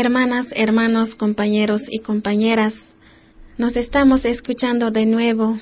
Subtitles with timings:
[0.00, 2.94] Hermanas, hermanos, compañeros y compañeras,
[3.58, 5.58] nos estamos escuchando de nuevo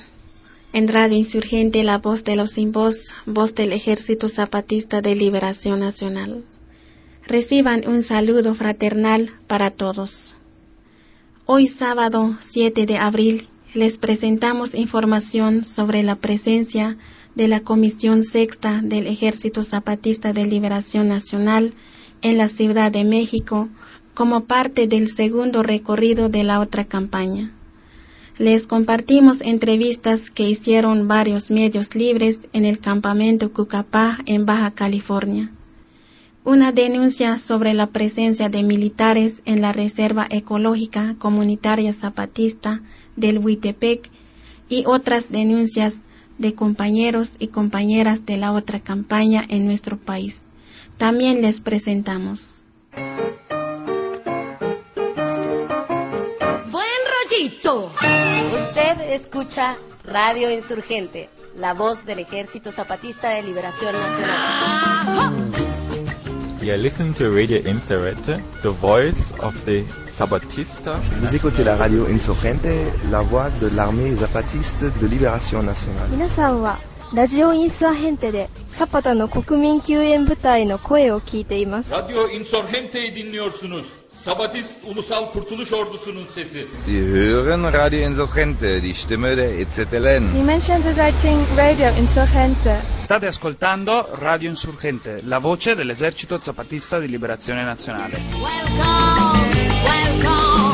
[0.73, 5.81] en Radio Insurgente la voz de los sin voz, voz del Ejército Zapatista de Liberación
[5.81, 6.45] Nacional.
[7.27, 10.37] Reciban un saludo fraternal para todos.
[11.45, 16.97] Hoy sábado 7 de abril les presentamos información sobre la presencia
[17.35, 21.75] de la Comisión Sexta del Ejército Zapatista de Liberación Nacional
[22.23, 23.69] en la Ciudad de México
[24.19, 27.53] como parte del segundo recorrido de la otra campaña.
[28.37, 35.53] Les compartimos entrevistas que hicieron varios medios libres en el campamento Cucapá en Baja California.
[36.43, 42.83] Una denuncia sobre la presencia de militares en la Reserva Ecológica Comunitaria Zapatista
[43.15, 44.11] del Huitepec
[44.69, 46.03] y otras denuncias
[46.39, 50.47] de compañeros y compañeras de la otra campaña en nuestro país.
[50.97, 52.63] También les presentamos.
[59.38, 65.52] escucha Radio Insurgente, la voz del Ejército Zapatista de Liberación Nacional.
[66.64, 69.86] You listen to Radio Insurgente, the voice of the
[70.18, 71.00] Zapatista.
[71.20, 72.70] Vous écoutez la radio Insurgente,
[73.12, 76.10] la voix de l'armée zapatiste de libération nationale.
[76.10, 76.80] 皆さんは
[77.14, 81.94] ラジオインサーヘンテでサパタの国民救援部隊の声を聞いています。
[81.94, 83.97] Radyo Insurgente'yi dinliyorsunuz.
[84.25, 86.67] Sabatist Ulusal Kurtuluş Ordusu'nun sesi.
[86.87, 90.35] Sie hören Radio Insurgente, die Stimme der EZLN.
[90.35, 92.83] Dimension Writing Radio Insurgente.
[92.99, 98.17] State ascoltando Radio Insurgente, la voce dell'esercito zapatista di liberazione nazionale.
[98.33, 99.49] Welcome,
[99.85, 100.69] welcome,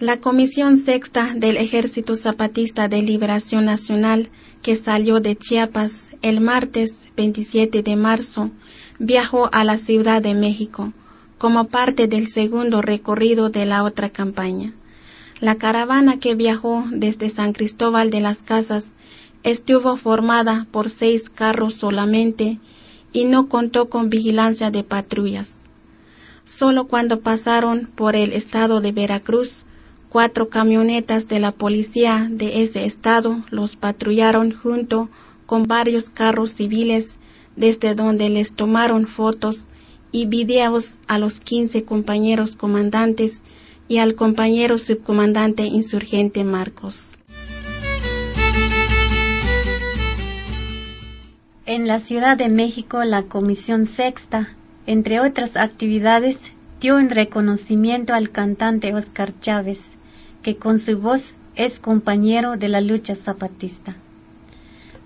[0.00, 4.28] La Comisión Sexta del Ejército Zapatista de Liberación Nacional,
[4.64, 8.50] que salió de Chiapas el martes 27 de marzo,
[8.98, 10.94] viajó a la Ciudad de México
[11.36, 14.72] como parte del segundo recorrido de la otra campaña.
[15.38, 18.94] La caravana que viajó desde San Cristóbal de las Casas
[19.42, 22.58] estuvo formada por seis carros solamente
[23.12, 25.58] y no contó con vigilancia de patrullas.
[26.46, 29.66] Solo cuando pasaron por el estado de Veracruz,
[30.14, 35.08] cuatro camionetas de la policía de ese estado los patrullaron junto
[35.44, 37.18] con varios carros civiles
[37.56, 39.66] desde donde les tomaron fotos
[40.12, 43.42] y videos a los 15 compañeros comandantes
[43.88, 47.18] y al compañero subcomandante insurgente Marcos.
[51.66, 54.54] En la Ciudad de México, la Comisión Sexta,
[54.86, 59.96] entre otras actividades, dio un reconocimiento al cantante Oscar Chávez,
[60.44, 63.96] que con su voz es compañero de la lucha zapatista.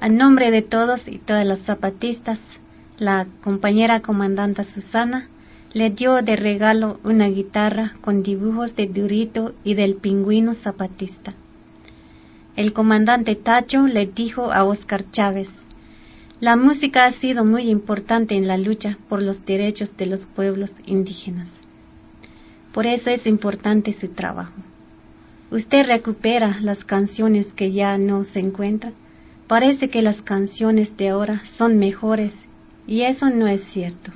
[0.00, 2.59] A nombre de todos y todas las zapatistas,
[2.99, 5.28] la compañera comandante Susana
[5.72, 11.34] le dio de regalo una guitarra con dibujos de Durito y del pingüino zapatista.
[12.56, 15.60] El comandante Tacho le dijo a Oscar Chávez,
[16.41, 20.72] la música ha sido muy importante en la lucha por los derechos de los pueblos
[20.84, 21.60] indígenas.
[22.72, 24.53] Por eso es importante su trabajo.
[25.50, 28.92] Usted recupera las canciones que ya no se encuentran.
[29.47, 32.44] Parece que las canciones de ahora son mejores
[32.86, 34.12] y eso no es cierto.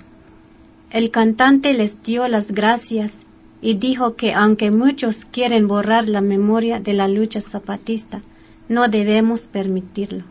[0.91, 3.25] El cantante les dio las gracias
[3.63, 8.21] y dijo que aunque muchos quieren borrar la memoria de la lucha zapatista,
[8.69, 10.25] no debemos permitirlo.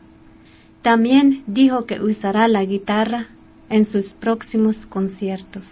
[0.84, 3.28] También dijo que usará la guitarra
[3.70, 5.72] en sus próximos conciertos.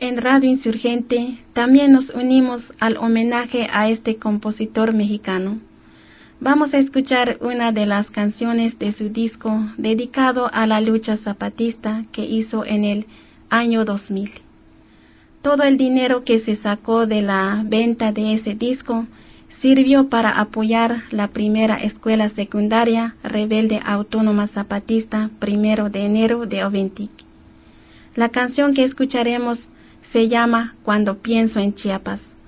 [0.00, 5.58] En Radio Insurgente también nos unimos al homenaje a este compositor mexicano.
[6.38, 12.04] Vamos a escuchar una de las canciones de su disco dedicado a la lucha zapatista
[12.12, 13.06] que hizo en el
[13.50, 14.30] año 2000.
[15.42, 19.04] Todo el dinero que se sacó de la venta de ese disco
[19.48, 27.10] sirvió para apoyar la primera escuela secundaria rebelde autónoma zapatista primero de enero de Oventic.
[28.14, 29.70] La canción que escucharemos
[30.08, 32.38] se llama Cuando pienso en Chiapas.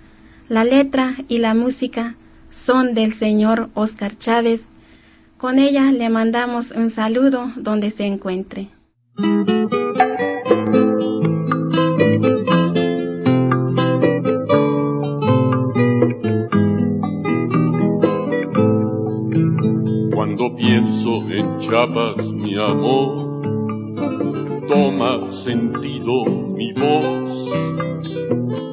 [0.49, 2.15] La letra y la música
[2.49, 4.71] son del señor Oscar Chávez.
[5.37, 8.69] Con ella le mandamos un saludo donde se encuentre.
[20.15, 23.31] Cuando pienso en Chiapas, mi amor,
[24.67, 26.25] toma sentido
[26.61, 27.00] mi voz,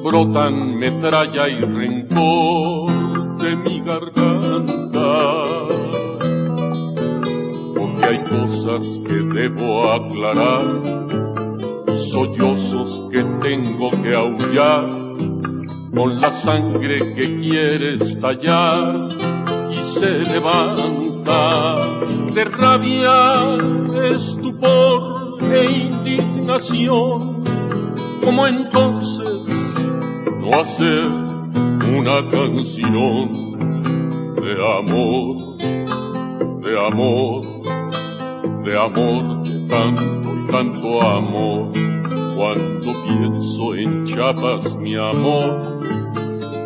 [0.08, 5.08] brotan metralla y rencor de mi garganta.
[8.00, 10.64] hay cosas que debo aclarar
[11.92, 14.88] y sollozos que tengo que aullar
[15.94, 18.94] con la sangre que quiere estallar
[19.70, 21.74] y se levanta
[22.34, 23.58] de rabia,
[24.14, 27.44] estupor e indignación.
[28.24, 29.57] como entonces
[30.50, 33.32] no hacer una canción
[34.34, 35.56] de amor,
[36.62, 37.42] de amor,
[38.64, 41.72] de amor, de tanto y tanto amor?
[42.36, 45.82] Cuando pienso en Chiapas, mi amor,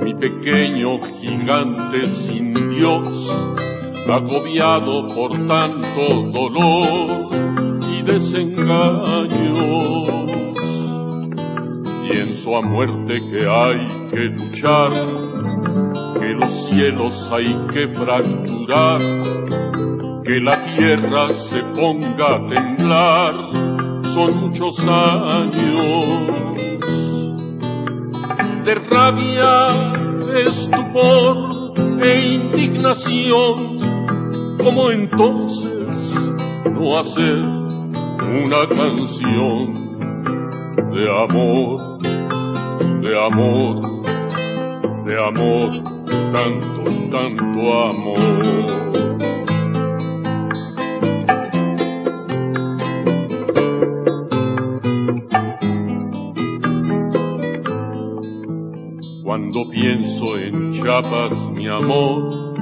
[0.04, 3.30] mi pequeño gigante sin Dios,
[4.08, 7.30] agobiado por tanto dolor
[7.90, 10.21] y desengaños.
[12.44, 14.90] A muerte que hay que luchar,
[16.18, 18.98] que los cielos hay que fracturar,
[20.24, 23.34] que la tierra se ponga a temblar,
[24.02, 26.32] son muchos años
[28.64, 29.94] de rabia,
[30.44, 31.36] estupor
[32.02, 33.78] e indignación,
[34.58, 36.32] como entonces
[36.72, 39.92] no hacer una canción
[40.92, 42.02] de amor,
[42.82, 43.80] de amor,
[45.04, 45.70] de amor,
[46.32, 48.62] tanto, tanto amor.
[59.22, 62.54] Cuando pienso en Chiapas, mi amor,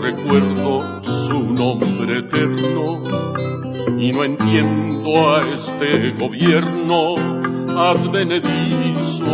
[0.00, 2.84] recuerdo su nombre eterno
[3.98, 7.35] y no entiendo a este gobierno
[7.76, 9.24] advenedizo.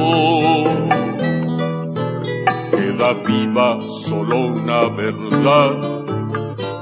[2.73, 6.05] Queda viva solo una verdad,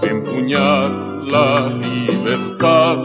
[0.03, 0.91] empuñar
[1.25, 2.99] la libertad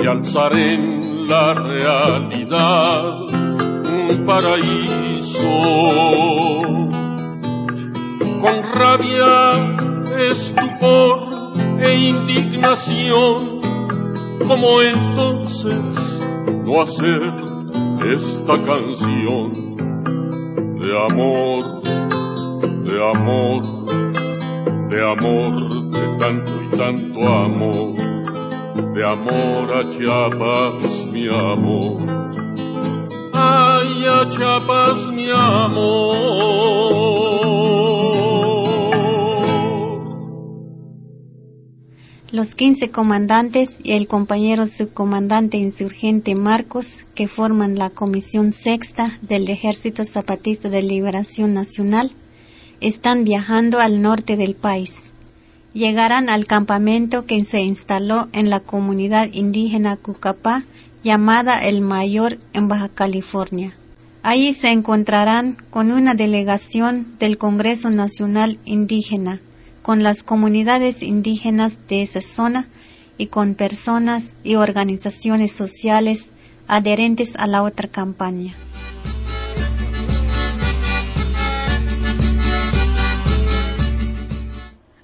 [0.00, 5.46] y alzar en la realidad un paraíso
[8.40, 9.76] con rabia,
[10.30, 11.28] estupor
[11.80, 13.60] e indignación,
[14.46, 17.32] como entonces no hacer
[18.14, 19.52] esta canción
[20.76, 21.82] de amor,
[22.84, 23.62] de amor,
[24.88, 25.56] de amor,
[25.90, 27.94] de tanto y tanto amor,
[28.94, 32.26] de amor a Chiapas, mi amor
[33.38, 37.25] Ay, Chiapas, mi amor.
[42.36, 49.48] Los 15 comandantes y el compañero subcomandante insurgente Marcos, que forman la Comisión Sexta del
[49.48, 52.10] Ejército Zapatista de Liberación Nacional,
[52.82, 55.14] están viajando al norte del país.
[55.72, 60.62] Llegarán al campamento que se instaló en la comunidad indígena Cucapá
[61.02, 63.74] llamada El Mayor en Baja California.
[64.22, 69.40] Allí se encontrarán con una delegación del Congreso Nacional Indígena,
[69.86, 72.66] con las comunidades indígenas de esa zona
[73.18, 76.32] y con personas y organizaciones sociales
[76.66, 78.56] adherentes a la otra campaña.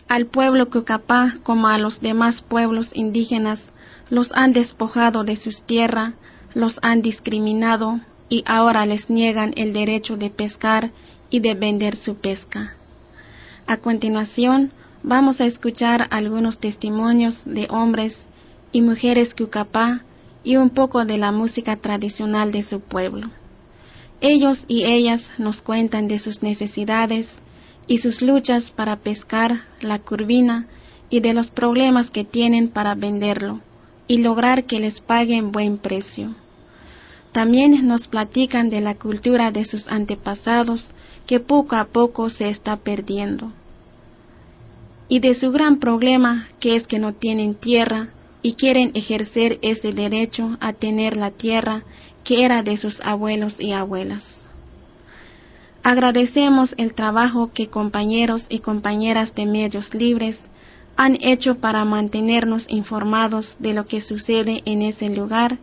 [0.08, 3.74] Al pueblo Cucapá, como a los demás pueblos indígenas,
[4.10, 6.14] los han despojado de sus tierras,
[6.54, 10.90] los han discriminado y ahora les niegan el derecho de pescar
[11.30, 12.74] y de vender su pesca.
[13.66, 18.26] A continuación, vamos a escuchar algunos testimonios de hombres
[18.72, 20.02] y mujeres cucapá
[20.44, 23.30] y un poco de la música tradicional de su pueblo.
[24.20, 27.40] Ellos y ellas nos cuentan de sus necesidades
[27.86, 30.66] y sus luchas para pescar la curvina
[31.10, 33.60] y de los problemas que tienen para venderlo
[34.08, 36.34] y lograr que les paguen buen precio.
[37.32, 40.92] También nos platican de la cultura de sus antepasados
[41.26, 43.50] que poco a poco se está perdiendo.
[45.08, 48.08] Y de su gran problema que es que no tienen tierra
[48.42, 51.84] y quieren ejercer ese derecho a tener la tierra
[52.22, 54.46] que era de sus abuelos y abuelas.
[55.82, 60.48] Agradecemos el trabajo que compañeros y compañeras de medios libres
[60.96, 65.58] han hecho para mantenernos informados de lo que sucede en ese lugar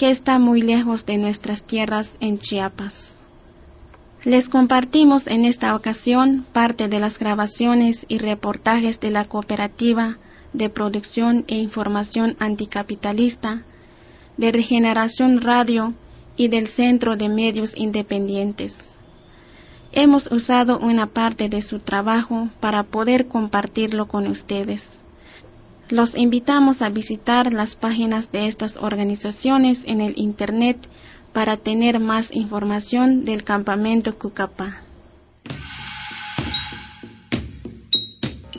[0.00, 3.18] que está muy lejos de nuestras tierras en Chiapas.
[4.24, 10.16] Les compartimos en esta ocasión parte de las grabaciones y reportajes de la cooperativa
[10.54, 13.62] de producción e información anticapitalista,
[14.38, 15.92] de Regeneración Radio
[16.34, 18.96] y del Centro de Medios Independientes.
[19.92, 25.02] Hemos usado una parte de su trabajo para poder compartirlo con ustedes.
[25.90, 30.78] Los invitamos a visitar las páginas de estas organizaciones en el Internet
[31.32, 34.82] para tener más información del campamento Cucapá.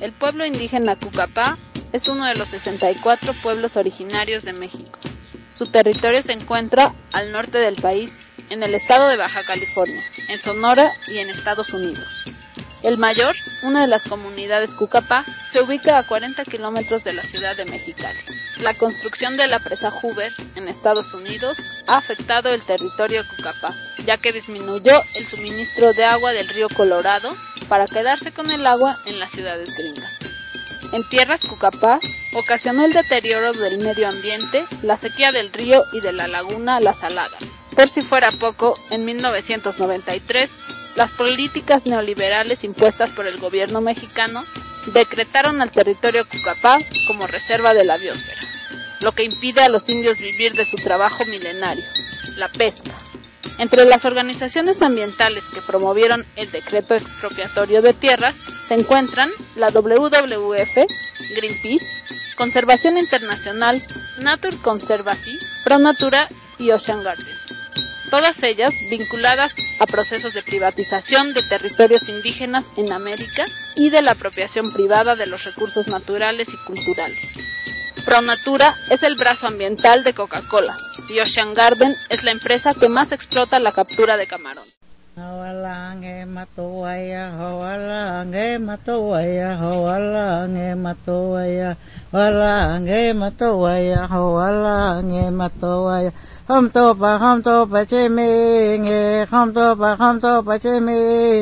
[0.02, 1.58] El pueblo indígena Cucapá
[1.94, 5.00] es uno de los 64 pueblos originarios de México.
[5.56, 10.40] Su territorio se encuentra al norte del país, en el estado de Baja California, en
[10.40, 12.26] Sonora y en Estados Unidos.
[12.84, 17.56] El Mayor, una de las comunidades Cucapá, se ubica a 40 kilómetros de la ciudad
[17.56, 18.18] de Mexicali.
[18.62, 23.72] La construcción de la presa Hoover en Estados Unidos ha afectado el territorio Cucapá,
[24.06, 27.30] ya que disminuyó el suministro de agua del río Colorado
[27.70, 30.18] para quedarse con el agua en las ciudades gringas.
[30.92, 32.00] En tierras Cucapá
[32.34, 36.96] ocasionó el deterioro del medio ambiente, la sequía del río y de la laguna La
[36.96, 37.38] Salada.
[37.76, 40.52] Por si fuera poco, en 1993
[40.96, 44.44] las políticas neoliberales impuestas por el gobierno mexicano
[44.88, 48.42] decretaron al territorio Cucapá como reserva de la biosfera,
[49.02, 51.84] lo que impide a los indios vivir de su trabajo milenario,
[52.38, 52.92] la pesca.
[53.58, 58.36] Entre las organizaciones ambientales que promovieron el decreto expropiatorio de tierras
[58.68, 60.88] se encuentran la WWF,
[61.36, 61.86] Greenpeace,
[62.36, 63.82] Conservación Internacional,
[64.20, 67.41] Nature Conservancy, ProNatura y Ocean Garden
[68.12, 73.46] todas ellas vinculadas a procesos de privatización de territorios indígenas en América
[73.78, 77.40] y de la apropiación privada de los recursos naturales y culturales.
[78.06, 80.76] ProNatura es el brazo ambiental de Coca-Cola
[81.10, 84.66] y Ocean Garden es la empresa que más explota la captura de camarón.
[96.52, 98.28] Hom to pa hom to pa che me
[98.84, 99.26] nge.
[99.32, 100.98] Hom to pa hom to pa che me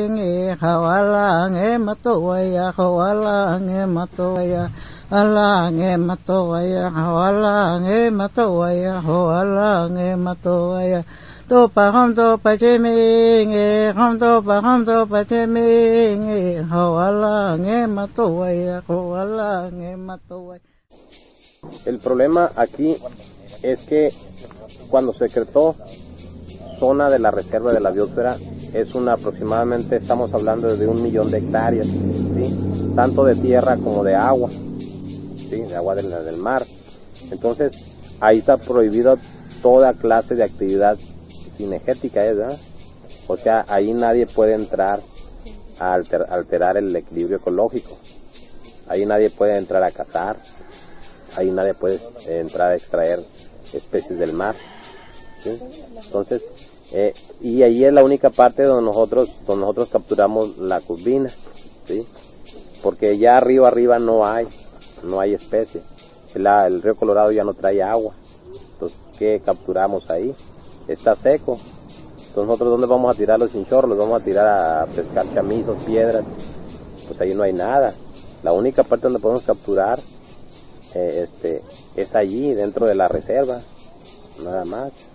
[0.06, 0.54] nge.
[0.62, 2.14] Hawala nge ma to
[2.54, 2.70] ya.
[2.78, 4.64] Hawala nge ma to ya.
[5.10, 6.84] Ala nge ma to ya.
[6.94, 8.94] Hawala nge ma to ya.
[9.02, 10.34] Hawala nge ma
[11.50, 12.94] to pa hom to pa che me
[13.50, 13.92] nge.
[13.98, 15.66] Hom to pa hom to pa che me
[16.22, 16.70] nge.
[16.70, 18.78] Hawala nge ma to ya.
[18.86, 20.54] Hawala nge ma to
[21.84, 22.96] El problema aquí
[23.62, 24.12] es que
[24.90, 25.76] cuando se decretó
[26.78, 28.36] zona de la reserva de la biosfera,
[28.72, 31.86] es una aproximadamente, estamos hablando de un millón de hectáreas,
[32.94, 34.50] tanto de tierra como de agua,
[35.50, 36.64] de agua del, mar.
[37.30, 37.72] Entonces,
[38.20, 39.18] ahí está prohibido
[39.62, 40.96] toda clase de actividad
[41.56, 42.34] cinegética, ¿eh?
[42.34, 42.58] ¿verdad?
[43.26, 45.00] O sea, ahí nadie puede entrar
[45.78, 47.96] a alterar el equilibrio ecológico.
[48.88, 50.36] Ahí nadie puede entrar a cazar.
[51.36, 53.20] Ahí nadie puede entrar a extraer
[53.72, 54.54] especies del mar.
[55.44, 56.42] Entonces,
[56.92, 61.30] eh, y ahí es la única parte donde nosotros, donde nosotros capturamos la curvina,
[61.86, 62.06] ¿sí?
[62.82, 64.46] Porque ya arriba, arriba no hay,
[65.04, 65.82] no hay especie.
[66.34, 68.14] el río Colorado ya no trae agua.
[68.72, 70.34] Entonces, ¿qué capturamos ahí?
[70.88, 71.58] Está seco.
[72.28, 73.88] Entonces, nosotros, ¿dónde vamos a tirar los chinchorros?
[73.88, 76.24] Los vamos a tirar a pescar chamizos, piedras.
[77.06, 77.94] Pues ahí no hay nada.
[78.42, 79.98] La única parte donde podemos capturar
[80.94, 81.62] eh, este,
[81.96, 83.60] es allí, dentro de la reserva.
[84.42, 85.09] Nada más.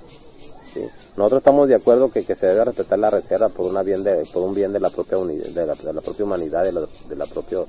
[1.18, 4.26] Nosotros estamos de acuerdo que, que, se debe respetar la reserva por una bien de,
[4.34, 6.82] por un bien de la propia unidad, de, la, propia humanidad, de la,
[7.16, 7.68] la propio,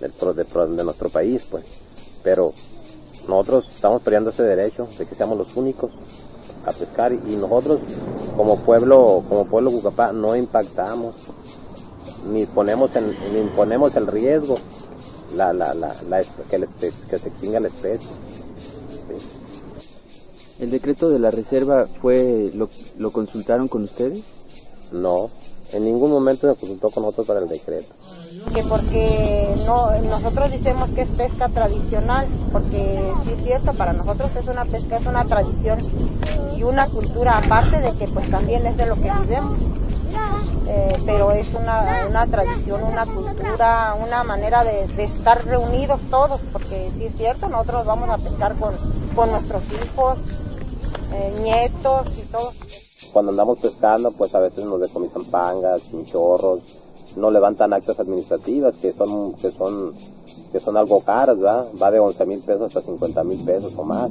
[0.00, 1.64] del, de, nuestro país, pues.
[2.22, 2.52] Pero
[3.28, 5.90] nosotros estamos peleando ese derecho de que seamos los únicos
[6.66, 7.80] a pescar y, nosotros
[8.36, 11.14] como pueblo, como pueblo Cucapá no impactamos
[12.30, 14.58] ni ponemos en, ni imponemos el riesgo
[15.34, 15.94] la, la, la,
[16.50, 16.66] que,
[17.10, 18.08] que se extinga la especie.
[20.60, 22.68] ¿El decreto de la reserva fue lo,
[22.98, 24.22] lo consultaron con ustedes?
[24.92, 25.28] No,
[25.72, 27.92] en ningún momento se consultó con nosotros para el decreto.
[28.54, 34.30] Que porque no, nosotros decimos que es pesca tradicional, porque sí es cierto, para nosotros
[34.36, 35.78] es una pesca, es una tradición
[36.56, 39.58] y una cultura aparte de que pues también es de lo que vivimos.
[40.66, 46.40] Eh, pero es una, una, tradición, una cultura, una manera de, de, estar reunidos todos,
[46.52, 48.72] porque sí es cierto, nosotros vamos a pescar con,
[49.14, 50.18] con nuestros hijos,
[51.14, 52.50] eh, nietos y todo.
[53.12, 56.60] Cuando andamos pescando, pues a veces nos decomisan pangas, chinchorros,
[57.16, 59.94] no levantan actas administrativas que son, que son,
[60.52, 61.66] que son algo caras, ¿verdad?
[61.80, 64.10] Va de 11 mil pesos hasta 50 mil pesos o más,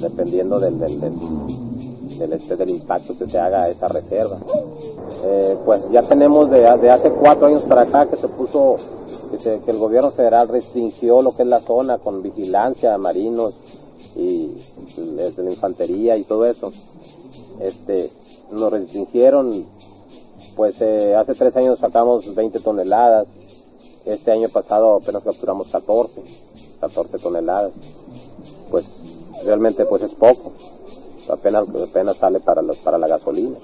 [0.00, 4.38] dependiendo del, del, del, este, impacto que se haga a esa reserva.
[5.24, 8.76] Eh, pues ya tenemos de, de, hace cuatro años para acá que se puso,
[9.30, 13.54] que, que el gobierno federal restringió lo que es la zona con vigilancia, marinos,
[14.16, 14.54] y
[14.96, 16.72] de la infantería y todo eso,
[17.60, 18.10] este,
[18.50, 19.64] nos restringieron,
[20.56, 23.26] pues eh, hace tres años sacamos 20 toneladas,
[24.04, 26.22] este año pasado apenas capturamos 14,
[26.80, 27.72] 14 toneladas.
[28.70, 28.84] Pues
[29.44, 30.52] realmente pues es poco,
[31.30, 33.56] apenas, apenas sale para, los, para la gasolina.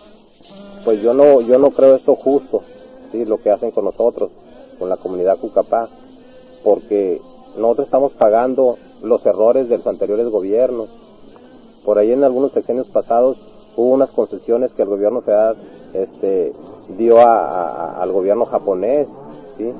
[0.84, 2.62] Pues yo no, yo no creo esto justo,
[3.12, 3.24] ¿sí?
[3.24, 4.30] lo que hacen con nosotros,
[4.78, 5.88] con la comunidad Cucapá,
[6.64, 7.20] porque
[7.56, 10.88] nosotros estamos pagando los errores de los anteriores gobiernos.
[11.84, 13.38] Por ahí en algunos sexenios pasados
[13.76, 15.56] hubo unas concesiones que el gobierno federal
[15.94, 16.52] este,
[16.98, 19.08] dio a, al gobierno japonés,
[19.56, 19.72] ¿sí?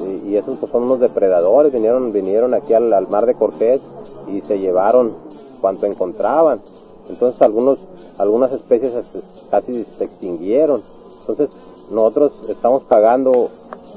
[0.00, 3.80] Y, y, esos pues, son unos depredadores, vinieron, vinieron aquí al, al mar de Cortés
[4.28, 5.14] y se llevaron
[5.60, 6.60] cuanto encontraban.
[7.08, 7.78] Entonces algunos,
[8.18, 9.20] algunas especies este,
[9.50, 10.82] casi se extinguieron.
[11.20, 11.50] Entonces
[11.90, 13.48] nosotros estamos pagando,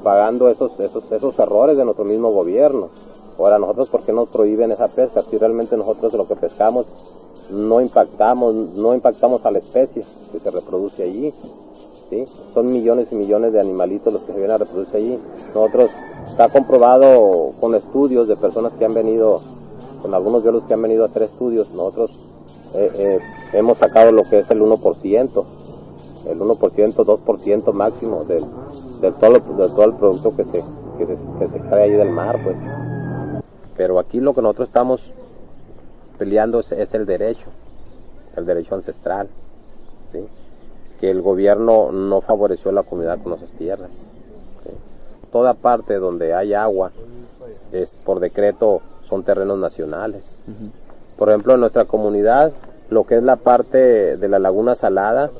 [0.02, 2.88] pagando esos, esos, esos errores de nuestro mismo gobierno.
[3.44, 5.22] Ahora nosotros, ¿por qué nos prohíben esa pesca?
[5.22, 6.86] Si realmente nosotros lo que pescamos
[7.50, 11.32] no impactamos, no impactamos a la especie que se reproduce allí.
[12.08, 12.24] ¿sí?
[12.54, 15.18] Son millones y millones de animalitos los que se vienen a reproducir allí.
[15.54, 15.90] Nosotros,
[16.26, 19.40] está comprobado con estudios de personas que han venido,
[20.00, 22.18] con algunos biólogos que han venido a hacer estudios, nosotros
[22.74, 23.18] eh, eh,
[23.52, 25.44] hemos sacado lo que es el 1%,
[26.28, 28.44] el 1%, 2% máximo del,
[29.00, 30.64] del, todo, del todo el producto que se,
[30.98, 32.56] que se, que se ahí del mar, pues.
[33.82, 35.00] Pero aquí lo que nosotros estamos
[36.16, 37.48] peleando es, es el derecho,
[38.36, 39.26] el derecho ancestral,
[40.12, 40.24] ¿sí?
[41.00, 43.90] que el gobierno no favoreció a la comunidad con esas tierras.
[43.90, 44.70] ¿sí?
[45.32, 46.92] Toda parte donde hay agua,
[47.72, 50.40] es por decreto, son terrenos nacionales.
[50.46, 50.70] Uh -huh.
[51.18, 52.52] Por ejemplo, en nuestra comunidad,
[52.88, 55.32] lo que es la parte de la laguna salada,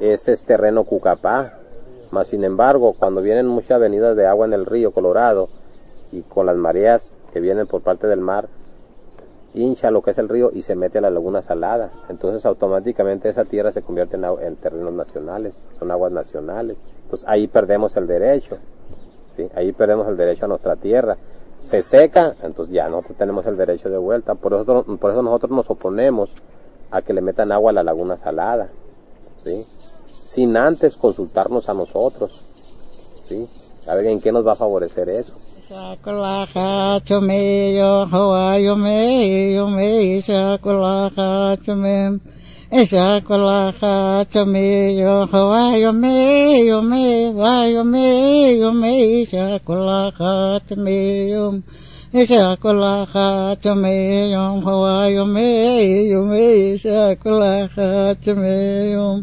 [0.00, 1.54] ese es terreno Cucapá.
[2.10, 5.48] Más sin embargo, cuando vienen muchas venidas de agua en el río Colorado
[6.12, 8.48] y con las mareas que vienen por parte del mar,
[9.54, 11.90] hincha lo que es el río y se mete a la laguna salada.
[12.08, 16.78] Entonces automáticamente esa tierra se convierte en, en terrenos nacionales, son aguas nacionales.
[17.02, 18.58] Entonces ahí perdemos el derecho,
[19.34, 19.48] ¿sí?
[19.56, 21.16] ahí perdemos el derecho a nuestra tierra.
[21.62, 24.36] Se seca, entonces ya nosotros tenemos el derecho de vuelta.
[24.36, 26.30] Por eso, por eso nosotros nos oponemos
[26.92, 28.68] a que le metan agua a la laguna salada,
[29.44, 29.66] ¿sí?
[30.28, 32.44] sin antes consultarnos a nosotros.
[33.24, 33.48] ¿sí?
[33.88, 35.32] A ver en qué nos va a favorecer eso.
[35.68, 42.12] sakulaqatumeyo hawayumeyoyume sakulaqatumem
[42.92, 47.04] sakulaqatumeyo hawayumeyume
[47.40, 48.94] wayumeyume
[49.32, 51.54] sakulaqatumeyum
[52.12, 56.44] sakulaqatumeyum hawayumeyume
[56.84, 59.16] sakulaqatumeyum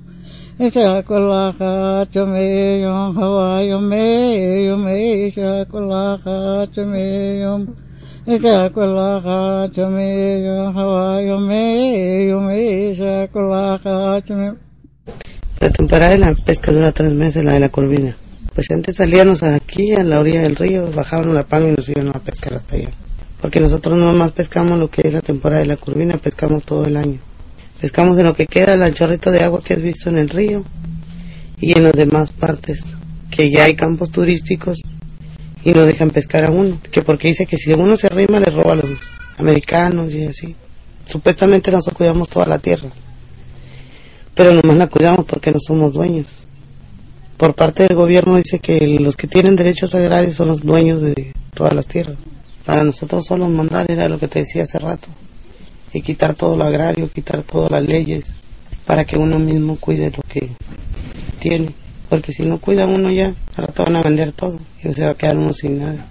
[15.60, 18.16] La temporada de la pesca dura tres meses, la de la corvina.
[18.54, 22.10] Pues antes salíamos aquí a la orilla del río, bajábamos la panga y nos iban
[22.10, 22.92] a pescar hasta allá.
[23.42, 26.86] Porque nosotros no más pescamos lo que es la temporada de la curvina, pescamos todo
[26.86, 27.18] el año.
[27.82, 30.64] Pescamos en lo que queda, el chorrito de agua que has visto en el río
[31.60, 32.84] y en las demás partes,
[33.32, 34.84] que ya hay campos turísticos
[35.64, 38.52] y no dejan pescar a uno, que porque dice que si uno se arrima le
[38.52, 38.92] roba a los
[39.40, 40.56] americanos y así.
[41.08, 42.92] Supuestamente nosotros cuidamos toda la tierra,
[44.36, 46.28] pero nomás la cuidamos porque no somos dueños.
[47.36, 51.34] Por parte del gobierno dice que los que tienen derechos agrarios son los dueños de
[51.56, 52.18] todas las tierras.
[52.64, 55.08] Para nosotros solo mandar era lo que te decía hace rato
[55.94, 58.34] y quitar todo lo agrario, quitar todas las leyes
[58.86, 60.50] para que uno mismo cuide lo que
[61.40, 61.74] tiene.
[62.10, 65.12] Porque si no cuida uno ya, al rato van a vender todo y se va
[65.12, 66.08] a quedar uno sin nada.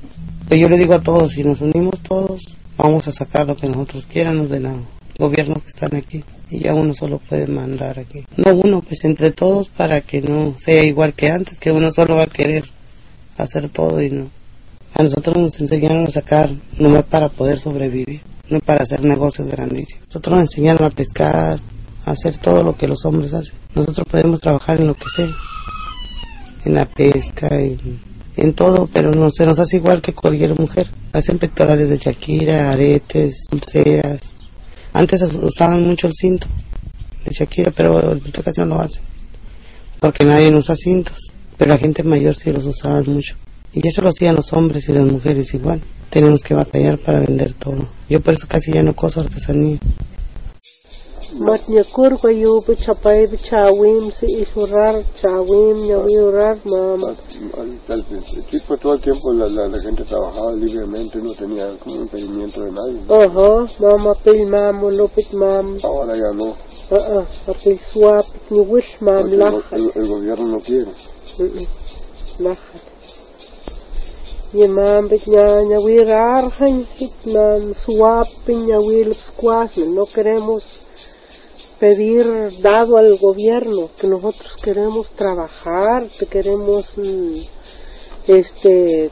[0.49, 3.69] Pero yo le digo a todos, si nos unimos todos, vamos a sacar lo que
[3.69, 4.79] nosotros quieramos de los
[5.19, 6.25] gobiernos que están aquí.
[6.51, 8.25] Y ya uno solo puede mandar aquí.
[8.37, 12.17] No uno, pues entre todos para que no sea igual que antes, que uno solo
[12.17, 12.65] va a querer
[13.37, 14.31] hacer todo y no.
[14.95, 18.21] A nosotros nos enseñaron a sacar nomás para poder sobrevivir
[18.59, 20.07] para hacer negocios grandísimos.
[20.07, 21.61] Nosotros nos enseñaron a pescar,
[22.05, 23.55] a hacer todo lo que los hombres hacen.
[23.75, 25.31] Nosotros podemos trabajar en lo que sea,
[26.65, 28.01] en la pesca, en,
[28.37, 30.91] en todo, pero no se nos hace igual que cualquier mujer.
[31.13, 34.21] Hacen pectorales de Shakira, aretes, pulseras.
[34.93, 36.49] Antes usaban mucho el cinto
[37.25, 39.03] de Shakira, pero ahorita casi no lo hacen,
[40.01, 41.33] porque nadie usa cintos.
[41.57, 43.37] Pero la gente mayor sí los usaban mucho.
[43.73, 45.81] Y eso lo hacían los hombres y las mujeres igual.
[46.11, 47.89] Tenemos que batallar para vender todo.
[48.09, 49.79] Yo por eso casi ya no coso artesanía.
[51.39, 57.05] Matnya kurwa yo chapay chawim si isurar chawim yawiurar mam.
[57.05, 62.63] Al principio todo el tiempo la, la, la, gente trabajaba libremente, no tenía como impedimento
[62.63, 62.99] de nadie.
[63.09, 65.79] Ajá, mama pil mam, lopit mam.
[65.85, 66.53] Ahora ya no.
[66.91, 69.25] Ah, ah, apil swap ni wish mam.
[69.25, 70.91] El, el, gobierno no quiere.
[72.41, 72.90] Lajat.
[72.90, 72.90] Yemambit
[74.53, 79.95] ña ñawirarjan hitnan suapin ñawil squasmen.
[79.95, 80.63] No queremos
[81.79, 82.25] pedir
[82.61, 87.37] dado al gobierno, que nosotros queremos trabajar, que queremos mm,
[88.27, 89.11] este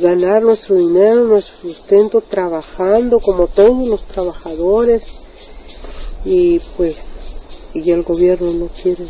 [0.00, 5.02] ganar nuestro dinero, nuestro sustento trabajando como todos los trabajadores
[6.24, 6.96] y pues
[7.72, 9.04] y el gobierno no quiere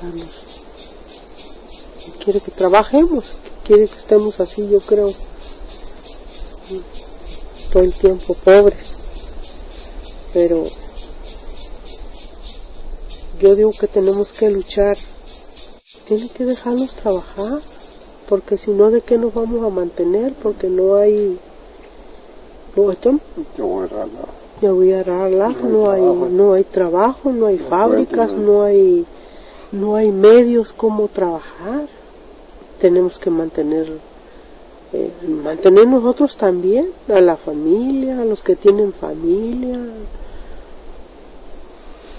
[0.00, 0.24] darnos
[2.06, 3.36] no quiere que trabajemos
[3.68, 5.12] quiere que estemos así yo creo
[7.70, 8.96] todo el tiempo pobres.
[10.32, 10.64] Pero
[13.40, 14.96] yo digo que tenemos que luchar.
[16.06, 17.60] Tiene que dejarnos trabajar
[18.30, 21.38] porque si no de qué nos vamos a mantener porque no hay
[22.76, 22.90] no
[24.62, 27.30] ya voy a arreglar, no hay no hay trabajo.
[27.30, 29.04] no hay fábricas no hay
[29.72, 31.86] no hay medios como trabajar
[32.80, 33.86] tenemos que mantener
[34.92, 35.10] eh,
[35.44, 39.78] mantener nosotros también a la familia a los que tienen familia.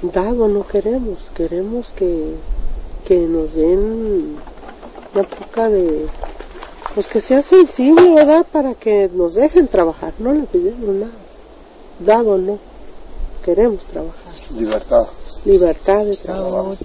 [0.01, 2.35] Dado no queremos queremos que
[3.05, 4.37] que nos den
[5.13, 6.05] una poca de
[6.93, 11.11] pues que sea sensible verdad para que nos dejen trabajar no le pedimos nada.
[11.99, 12.59] Dado no
[13.43, 14.33] queremos trabajar.
[14.55, 15.07] Libertad.
[15.45, 16.75] libertad de trabajo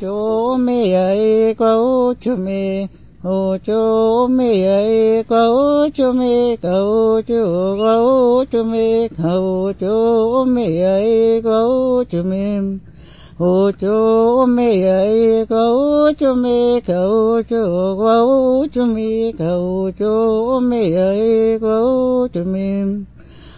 [3.25, 10.81] ô chú mi ấy câu chú mi câu chú câu chú mi câu chú mi
[10.81, 12.59] ấy câu chú mi
[13.39, 20.93] ô chú mi ấy câu chú mi câu chú câu chú mi câu chú mi
[20.95, 22.83] ấy câu chú mi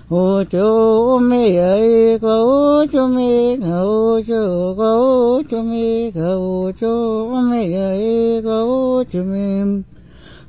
[0.09, 7.73] ô chú mi ấy ô chú mi ô chú ô chú mi ô chú mi
[7.73, 9.83] ấy ô chú mi.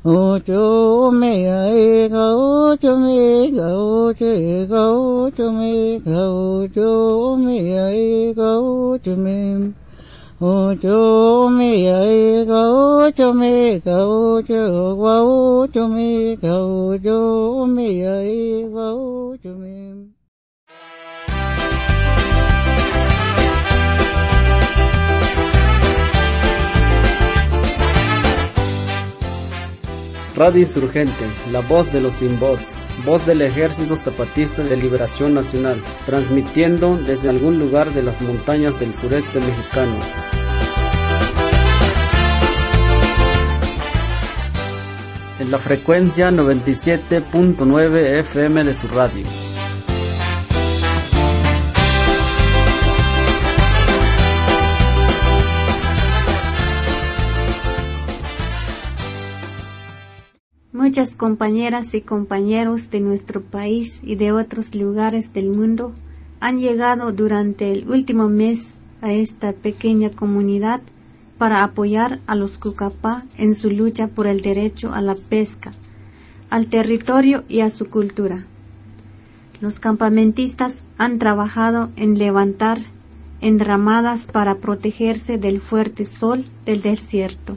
[0.03, 4.25] Ô chú mi ấy ô chú mi ô chú
[4.69, 9.71] ô chú mi ô chú mi ấy ô chú mi
[10.39, 18.01] ô chú mi ơi gấu chú mi gấu chú gấu chú mi gấu chú mi
[18.01, 20.16] ơi gấu chú mi
[30.37, 35.81] Radio Insurgente, la voz de los sin voz, voz del Ejército Zapatista de Liberación Nacional,
[36.05, 39.97] transmitiendo desde algún lugar de las montañas del sureste mexicano.
[45.39, 49.25] En la frecuencia 97.9 FM de su radio.
[60.97, 65.93] Muchas compañeras y compañeros de nuestro país y de otros lugares del mundo
[66.39, 70.81] han llegado durante el último mes a esta pequeña comunidad
[71.37, 75.71] para apoyar a los Cucapá en su lucha por el derecho a la pesca,
[76.49, 78.47] al territorio y a su cultura.
[79.61, 82.79] Los campamentistas han trabajado en levantar
[83.39, 87.55] enramadas para protegerse del fuerte sol del desierto.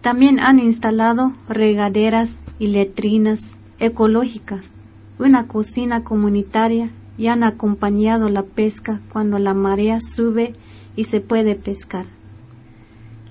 [0.00, 4.72] También han instalado regaderas y letrinas ecológicas,
[5.18, 10.54] una cocina comunitaria y han acompañado la pesca cuando la marea sube
[10.94, 12.06] y se puede pescar.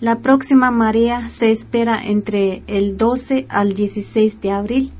[0.01, 4.91] La próxima marea se espera entre el 12 al 16 de abril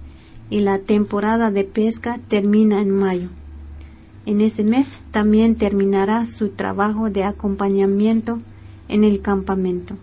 [0.49, 3.29] y la temporada de pesca termina en mayo.
[4.25, 8.39] En ese mes también terminará su trabajo de acompañamiento
[8.87, 9.97] en el campamento.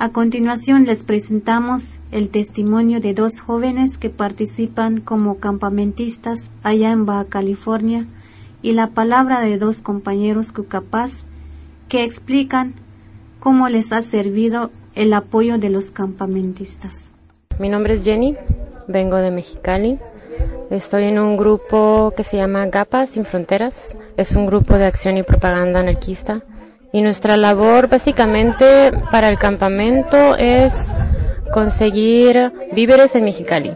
[0.00, 7.04] A continuación les presentamos el testimonio de dos jóvenes que participan como campamentistas allá en
[7.04, 8.06] Baja California
[8.62, 11.26] y la palabra de dos compañeros cucapás
[11.88, 12.74] que explican
[13.40, 17.16] cómo les ha servido el apoyo de los campamentistas.
[17.58, 18.36] Mi nombre es Jenny,
[18.86, 19.98] vengo de Mexicali.
[20.70, 23.96] Estoy en un grupo que se llama GAPA Sin Fronteras.
[24.16, 26.44] Es un grupo de acción y propaganda anarquista.
[26.92, 30.72] Y nuestra labor básicamente para el campamento es
[31.52, 33.74] conseguir víveres en Mexicali,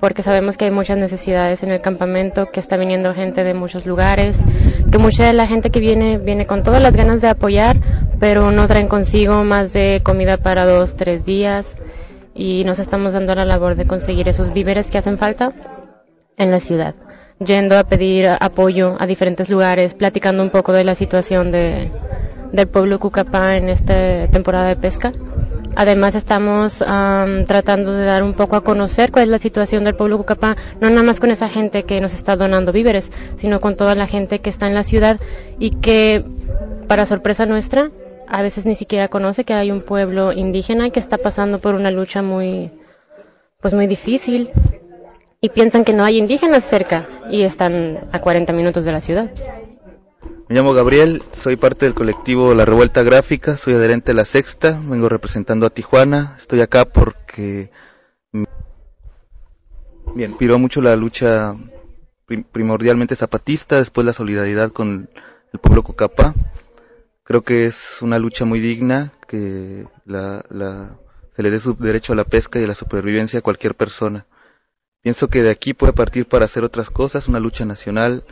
[0.00, 3.84] porque sabemos que hay muchas necesidades en el campamento, que está viniendo gente de muchos
[3.84, 4.42] lugares,
[4.90, 7.76] que mucha de la gente que viene viene con todas las ganas de apoyar,
[8.18, 11.76] pero no traen consigo más de comida para dos, tres días.
[12.34, 15.52] Y nos estamos dando la labor de conseguir esos víveres que hacen falta
[16.36, 16.94] en la ciudad,
[17.40, 21.90] yendo a pedir apoyo a diferentes lugares, platicando un poco de la situación de,
[22.52, 25.12] del pueblo Cucapá en esta temporada de pesca.
[25.76, 30.18] Además estamos tratando de dar un poco a conocer cuál es la situación del pueblo
[30.18, 33.94] Cucapá, no nada más con esa gente que nos está donando víveres, sino con toda
[33.94, 35.20] la gente que está en la ciudad
[35.58, 36.24] y que,
[36.88, 37.90] para sorpresa nuestra,
[38.26, 41.90] a veces ni siquiera conoce que hay un pueblo indígena que está pasando por una
[41.90, 42.72] lucha muy,
[43.60, 44.50] pues muy difícil
[45.40, 49.30] y piensan que no hay indígenas cerca y están a 40 minutos de la ciudad.
[50.48, 54.80] Me llamo Gabriel, soy parte del colectivo La Revuelta Gráfica, soy adherente a la Sexta,
[54.82, 57.70] vengo representando a Tijuana, estoy acá porque
[58.32, 61.54] me inspiró mucho la lucha
[62.50, 65.10] primordialmente zapatista, después la solidaridad con
[65.52, 66.34] el pueblo Cocapá.
[67.24, 72.24] Creo que es una lucha muy digna, que se le dé su derecho a la
[72.24, 74.24] pesca y a la supervivencia a cualquier persona.
[75.02, 78.24] Pienso que de aquí puede partir para hacer otras cosas, una lucha nacional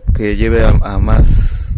[0.00, 1.72] que, lleve a, más,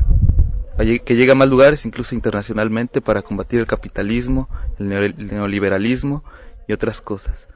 [0.76, 4.48] que llegue a más lugares, incluso internacionalmente, para combatir el capitalismo,
[4.78, 6.22] el, neoliberalismo
[6.68, 7.48] y otras cosas.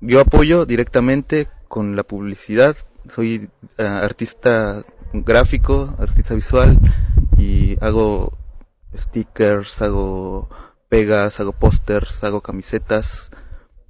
[0.00, 2.76] Yo apoyo directamente con la publicidad,
[3.14, 6.78] soy eh, artista gráfico, artista visual
[7.36, 8.38] y hago
[8.96, 10.48] stickers, hago
[10.88, 13.30] pegas, hago pósters, hago camisetas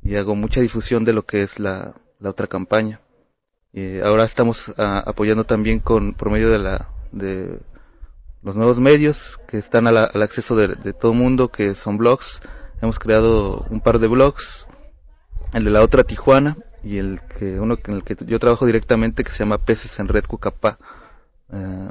[0.03, 3.01] y hago mucha difusión de lo que es la otra campaña.
[3.73, 7.61] Eh, ahora estamos ah, apoyando también con por medio de la de
[8.43, 12.41] los nuevos medios que están al, acceso de, todo el mundo, que son blogs.
[12.81, 14.67] Hemos creado un par de blogs,
[15.53, 19.25] el de la otra Tijuana y el que uno en el que yo trabajo directamente
[19.25, 20.79] que se llama Peces en Red Cucapá.
[21.53, 21.91] Eh,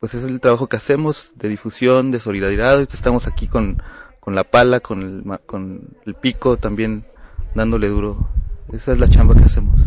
[0.00, 2.80] pues es el trabajo que hacemos de difusión, de solidaridad.
[2.80, 3.82] Estamos aquí con,
[4.20, 7.04] con la pala, con el, con el pico también
[7.54, 8.30] dándole duro.
[8.72, 9.78] Esa es la chamba que hacemos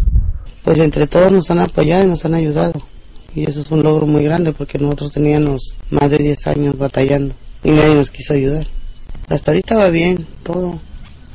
[0.63, 2.81] pues entre todos nos han apoyado y nos han ayudado.
[3.33, 7.33] Y eso es un logro muy grande porque nosotros teníamos más de 10 años batallando
[7.63, 8.67] y nadie nos quiso ayudar.
[9.29, 10.79] Hasta ahorita va bien todo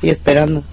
[0.01, 0.63] y esperando.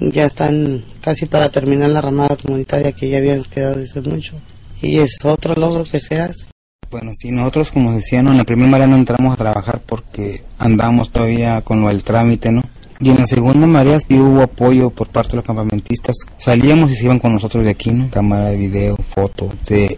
[0.00, 4.34] Ya están casi para terminar la ramada comunitaria que ya habíamos quedado desde mucho.
[4.80, 6.46] Y es otro logro que se hace.
[6.90, 11.62] Bueno, sí, nosotros como decían, en la primera no entramos a trabajar porque andamos todavía
[11.62, 12.62] con lo del trámite, ¿no?
[13.04, 16.14] Y en la segunda marea sí hubo apoyo por parte de los campamentistas.
[16.38, 18.08] Salíamos y se iban con nosotros de aquí, ¿no?
[18.08, 19.48] Cámara de video, foto.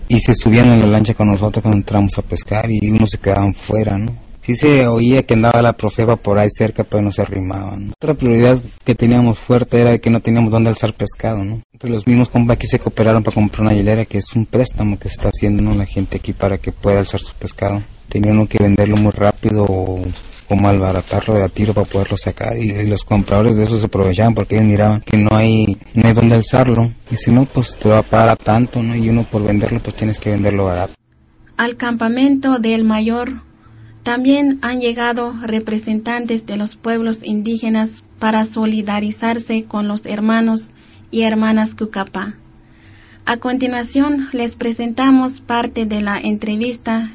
[0.09, 3.19] y se subían en la lancha con nosotros cuando entramos a pescar y unos se
[3.19, 4.17] quedaban fuera, ¿no?
[4.41, 7.93] Sí se oía que andaba la profeba por ahí cerca, pero no se arrimaban.
[7.95, 11.63] Otra prioridad que teníamos fuerte era que no teníamos dónde alzar pescado, ¿no?
[11.83, 15.09] Los mismos compas aquí se cooperaron para comprar una hilera que es un préstamo que
[15.11, 17.83] se está haciendo la gente aquí para que pueda alzar su pescado.
[18.09, 20.03] Tenían que venderlo muy rápido o
[20.49, 24.35] o malbaratarlo de a tiro para poderlo sacar y, los compradores de eso se aprovechaban
[24.35, 26.93] porque ellos miraban que no hay no hay dónde alzarlo.
[27.11, 29.97] Y si no pues te va a pagar tanto no y uno por venderlo pues
[29.97, 30.95] tienes que venderlo barato.
[31.57, 33.33] Al campamento del mayor
[34.03, 40.71] también han llegado representantes de los pueblos indígenas para solidarizarse con los hermanos
[41.11, 42.35] y hermanas Cucapá.
[43.25, 47.11] A continuación les presentamos parte de la entrevista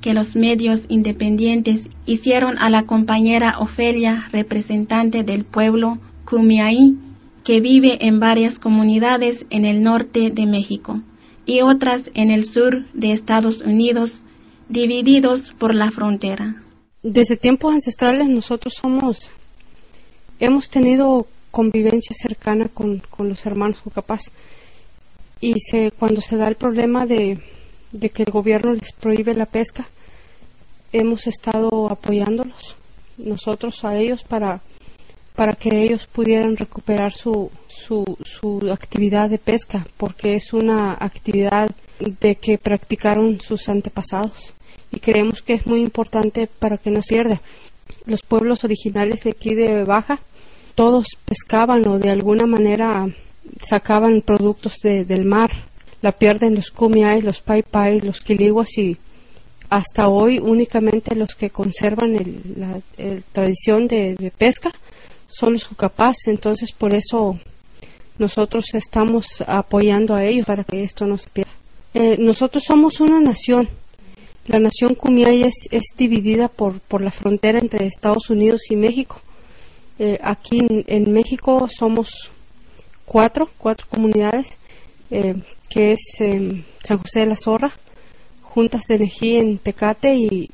[0.00, 6.96] que los medios independientes hicieron a la compañera Ofelia, representante del pueblo Cumiaí,
[7.44, 11.00] que vive en varias comunidades en el norte de México
[11.46, 14.24] y otras en el sur de Estados Unidos,
[14.68, 16.62] divididos por la frontera.
[17.02, 19.30] Desde tiempos ancestrales nosotros somos,
[20.38, 24.30] hemos tenido convivencia cercana con, los hermanos Jucapás
[25.40, 27.38] y se, cuando se da el problema de,
[27.92, 29.88] de que el gobierno les prohíbe la pesca,
[30.92, 32.76] hemos estado apoyándolos
[33.18, 34.60] nosotros a ellos para,
[35.34, 41.70] para que ellos pudieran recuperar su, su, su actividad de pesca, porque es una actividad
[41.98, 44.54] de que practicaron sus antepasados
[44.90, 47.40] y creemos que es muy importante para que no pierda.
[48.06, 50.20] Los pueblos originales de aquí de Baja,
[50.74, 53.06] todos pescaban o de alguna manera
[53.60, 55.69] sacaban productos del mar
[56.02, 58.96] la pierden los kumiai, los pai pai, los quiliguas y
[59.68, 62.16] hasta hoy únicamente los que conservan
[62.56, 62.80] la
[63.32, 64.72] tradición de, pesca
[65.28, 67.38] son los jucapás, entonces por eso
[68.18, 71.52] nosotros estamos apoyando a ellos para que esto no se pierda.
[71.94, 73.68] Eh, nosotros somos una nación.
[74.46, 79.20] La nación Kumiai es, dividida por, por, la frontera entre Estados Unidos y México.
[79.98, 82.30] Eh, aquí en, México somos
[83.04, 84.56] cuatro, cuatro comunidades
[85.10, 85.34] eh,
[85.70, 87.70] que es em, San José de la Zorra,
[88.42, 90.50] Juntas de Elegí en Tecate y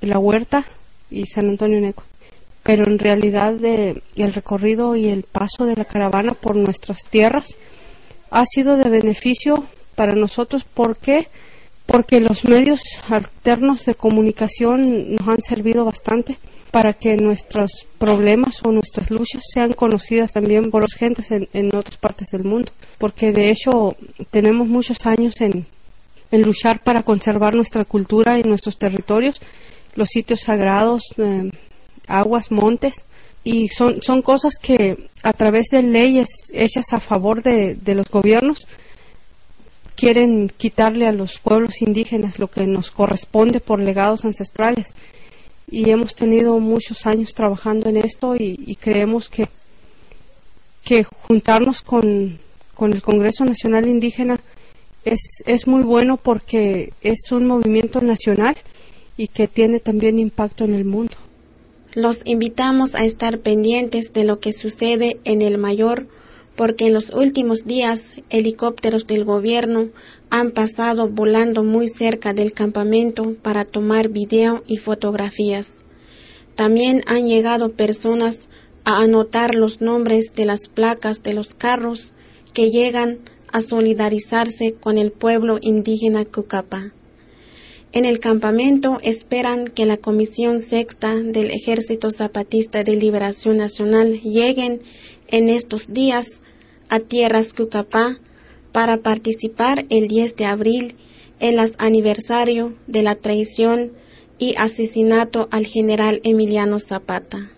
[0.00, 0.66] La Huerta
[1.10, 2.02] y San Antonio Neco.
[2.64, 7.56] Pero en realidad el recorrido y el paso de la caravana por nuestras tierras
[8.30, 10.64] ha sido de beneficio para nosotros.
[10.64, 11.28] ¿Por qué?
[11.86, 16.38] Porque los medios alternos de comunicación nos han servido bastante
[16.76, 21.96] para que nuestros problemas o nuestras luchas sean conocidas también por las gentes en, otras
[21.96, 23.96] partes del mundo, porque de hecho
[24.30, 25.64] tenemos muchos años en,
[26.32, 29.40] luchar para conservar nuestra cultura y nuestros territorios,
[29.94, 31.50] los sitios sagrados, eh,
[32.08, 33.06] aguas, montes,
[33.42, 38.66] y son, son cosas que a través de leyes hechas a favor de los gobiernos
[39.94, 44.94] quieren quitarle a los pueblos indígenas lo que nos corresponde por legados ancestrales
[45.70, 49.48] y hemos tenido muchos años trabajando en esto y, creemos que,
[50.84, 52.38] que juntarnos con,
[52.74, 54.40] con, el Congreso Nacional Indígena
[55.04, 58.56] es, es muy bueno porque es un movimiento nacional
[59.16, 61.14] y que tiene también impacto en el mundo.
[61.94, 66.06] Los invitamos a estar pendientes de lo que sucede en el mayor
[66.56, 69.90] porque en los últimos días helicópteros del gobierno
[70.30, 75.82] han pasado volando muy cerca del campamento para tomar video y fotografías.
[76.54, 78.48] También han llegado personas
[78.84, 82.14] a anotar los nombres de las placas de los carros
[82.54, 83.18] que llegan
[83.52, 86.92] a solidarizarse con el pueblo indígena Cucapa.
[87.92, 94.80] En el campamento esperan que la Comisión Sexta del Ejército Zapatista de Liberación Nacional lleguen
[95.28, 96.42] en estos días
[96.88, 98.18] a tierras Cucapá
[98.72, 100.94] para participar el 10 de abril
[101.40, 103.92] en el aniversario de la traición
[104.38, 107.50] y asesinato al general Emiliano Zapata.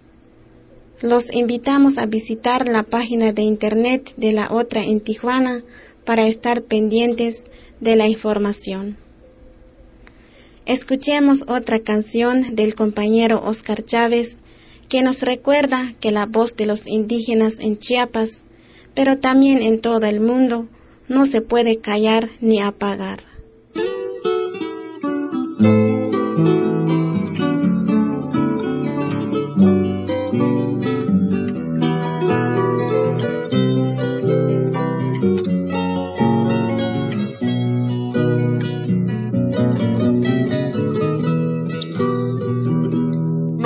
[1.00, 5.62] Los invitamos a visitar la página de internet de la otra en Tijuana
[6.04, 7.50] para estar pendientes
[7.80, 8.96] de la información.
[10.66, 14.38] Escuchemos otra canción del compañero Oscar Chávez
[14.88, 18.46] que nos recuerda que la voz de los indígenas en Chiapas,
[18.94, 20.66] pero también en todo el mundo,
[21.08, 23.27] no se puede callar ni apagar.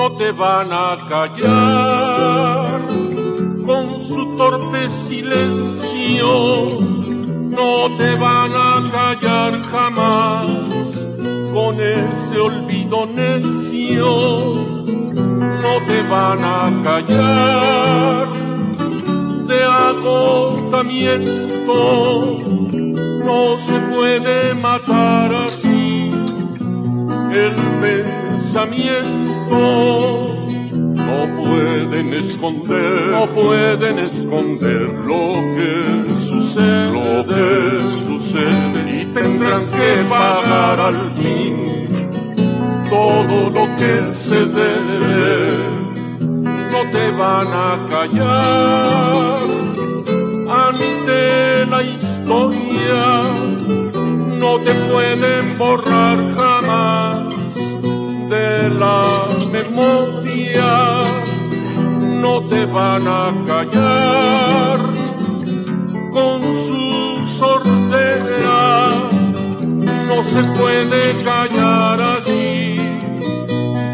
[0.02, 2.88] No te van a callar.
[3.64, 11.06] Con su torpe silencio no te van a callar jamás.
[11.54, 14.06] Con ese olvido necio,
[15.62, 18.32] no te van a callar.
[19.46, 20.98] De agotamiento,
[23.24, 26.10] no se puede matar así
[27.30, 27.54] el
[28.32, 29.58] pensamiento.
[30.72, 40.04] No pueden esconder, no pueden esconder lo que sucede, lo que sucede y tendrán que
[40.08, 42.08] pagar al fin
[42.88, 45.70] todo lo que se debe.
[46.72, 49.42] No te van a callar
[50.48, 53.22] ante la historia,
[54.38, 57.21] no te pueden borrar jamás
[58.32, 60.70] de la memoria
[62.22, 64.78] no te van a callar.
[66.16, 69.10] Con su sordera
[70.08, 72.78] no se puede callar así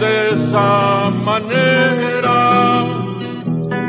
[0.03, 2.18] de esa manera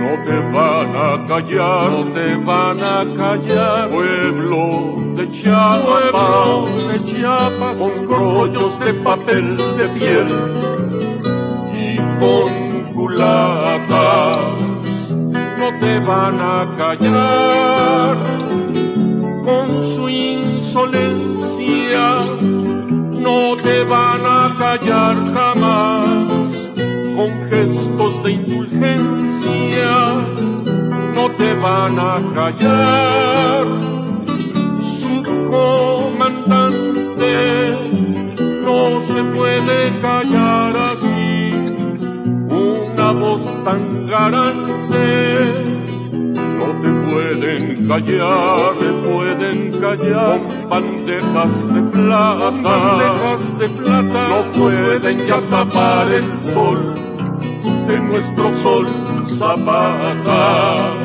[0.09, 6.99] no te van a callar, no te van a callar, pueblo de Chiapas, pueblo de
[7.05, 10.27] Chiapas, con rollos de papel de piel
[11.75, 12.49] y con
[12.93, 14.39] culatas,
[15.11, 18.17] no te van a callar.
[19.43, 21.21] Con su insolencia,
[22.41, 26.18] no te van a callar jamás
[27.19, 29.93] con gestos de indulgencia
[31.15, 33.67] no te van a callar.
[34.81, 37.33] Su comandante
[38.63, 41.51] no se puede callar así,
[42.47, 45.75] una voz tan garante.
[46.57, 54.51] No te pueden callar, te pueden callar con bandejas de plata, bandejas de plata, no
[54.51, 57.08] pueden ya tapar el sol
[57.63, 58.87] de nuestro sol
[59.25, 60.99] Zapata.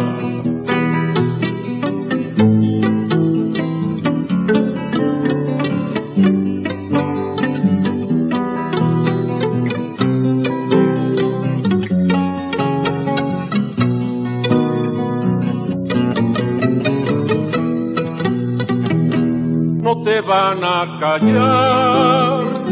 [19.82, 22.64] No te van a callar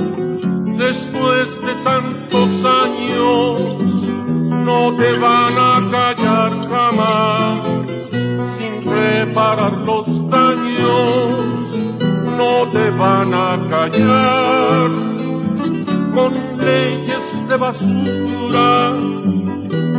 [0.78, 2.71] después de tantos años,
[8.62, 11.78] sin reparar los daños,
[12.38, 14.90] no te van a callar.
[16.14, 18.90] Con leyes de basura,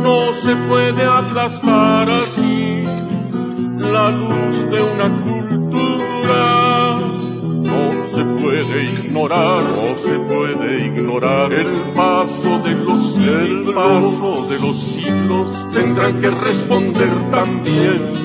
[0.06, 2.84] no se puede aplastar así
[3.78, 6.44] la luz de una cultura.
[7.64, 14.48] No se puede ignorar, no se puede ignorar el paso de los siglos, el paso
[14.48, 15.68] de los siglos.
[15.72, 18.23] Tendrán que responder también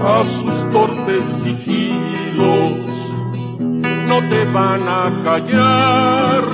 [0.00, 3.14] a sus torpes sigilos.
[4.06, 6.44] No te van a callar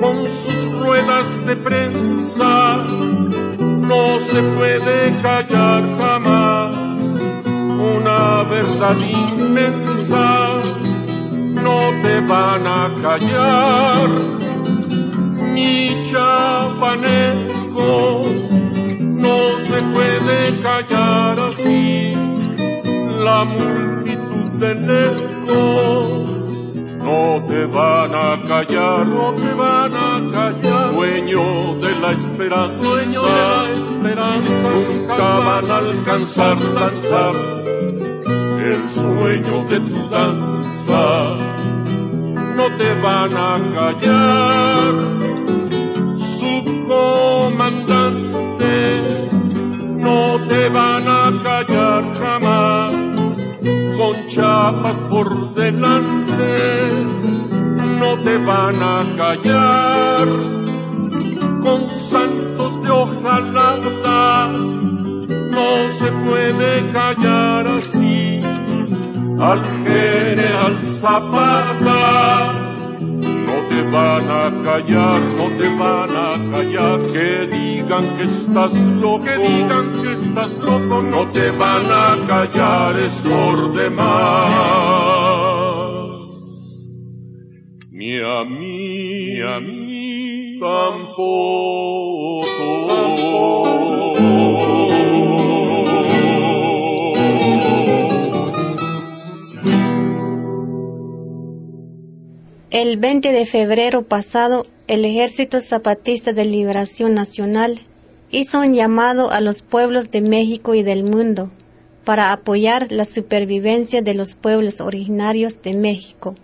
[0.00, 2.84] con sus ruedas de prensa,
[3.58, 6.78] no se puede callar jamás
[7.78, 10.76] una verdad inmensa
[11.66, 14.08] no te van a callar,
[15.54, 17.90] ni chapaneco,
[19.26, 22.14] no se puede callar así
[23.24, 26.22] la multitud de neco.
[27.06, 33.22] No te van a callar, no te van a callar, dueño de la esperanza, dueño
[33.22, 37.34] de la esperanza, nunca van a alcanzar, lanzar
[38.70, 41.04] el sueño de tu danza.
[42.56, 44.94] No te van a callar,
[46.18, 48.25] subcomandante,
[50.06, 53.54] no te van a callar jamás,
[53.98, 56.54] con chapas por delante,
[58.00, 60.28] no te van a callar,
[61.60, 64.48] con santos de hojalata,
[65.56, 68.40] no se puede callar así
[69.40, 72.65] al general Zapata.
[73.92, 80.02] Van a callar, no te van a callar, que digan que estás loco, que digan
[80.02, 84.50] que estás loco, no te van a callar, es por demás.
[87.92, 92.06] Ni a mí, ni a mí tampoco.
[102.78, 107.80] El 20 de febrero pasado, el Ejército Zapatista de Liberación Nacional
[108.30, 111.50] hizo un llamado a los pueblos de México y del mundo
[112.04, 116.34] para apoyar la supervivencia de los pueblos originarios de México,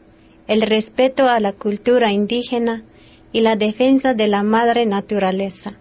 [0.49, 2.83] el respeto a la cultura indígena
[3.35, 5.77] y la defensa de la madre naturaleza.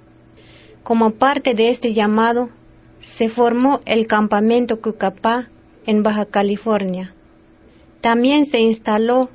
[0.84, 2.50] Como parte de este llamado,
[3.00, 5.48] se formó el campamento Cucapá
[5.86, 7.14] en Baja California.
[8.02, 9.30] También se instaló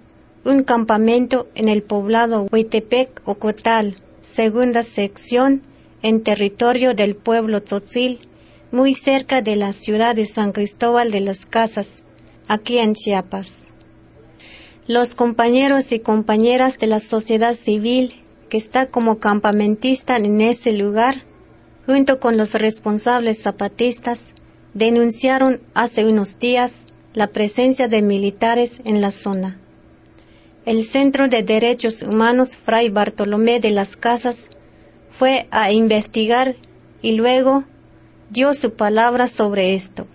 [0.47, 5.61] un campamento en el poblado Huitepec Ocotal, segunda sección,
[6.03, 8.21] en territorio del pueblo Tzotzil,
[8.71, 12.05] muy cerca de la ciudad de San Cristóbal de las Casas,
[12.47, 13.67] aquí en Chiapas.
[14.87, 18.15] Los compañeros y compañeras de la sociedad civil
[18.49, 21.25] que está como campamentista en ese lugar,
[21.87, 24.33] junto con los responsables zapatistas,
[24.75, 29.59] denunciaron hace unos días la presencia de militares en la zona
[30.67, 34.51] el Centro de Derechos Humanos Fray Bartolomé de las Casas
[35.13, 36.57] fue a investigar
[37.03, 37.63] y luego
[38.31, 40.09] dio su palabra sobre esto.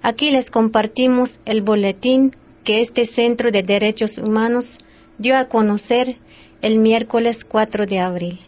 [0.00, 4.78] Aquí les compartimos el boletín que este Centro de Derechos Humanos
[5.18, 6.16] dio a conocer
[6.62, 8.38] el miércoles 4 de abril.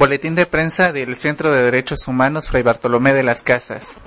[0.00, 3.98] Boletín de prensa del Centro de Derechos Humanos Fray Bartolomé de las Casas.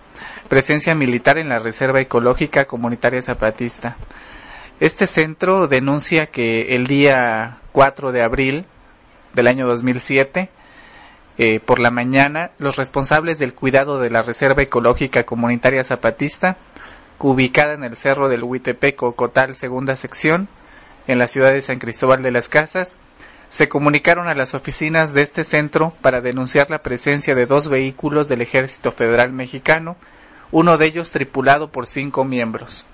[0.49, 3.95] Presencia militar en la Reserva Ecológica Comunitaria Zapatista.
[4.79, 8.65] Este centro denuncia que el día 4 de abril
[9.35, 10.49] del año 2007,
[11.37, 16.57] eh, por la mañana, los responsables del cuidado de la Reserva Ecológica Comunitaria Zapatista,
[17.19, 20.47] ubicada en el Cerro del Huitepeco, Cotal, segunda sección,
[21.05, 22.97] en la ciudad de San Cristóbal de las Casas,
[23.53, 28.27] se comunicaron a las oficinas de este centro para denunciar la presencia de dos vehículos
[28.27, 29.95] del Ejército Federal Mexicano,
[30.51, 32.87] uno de ellos tripulado por cinco miembros.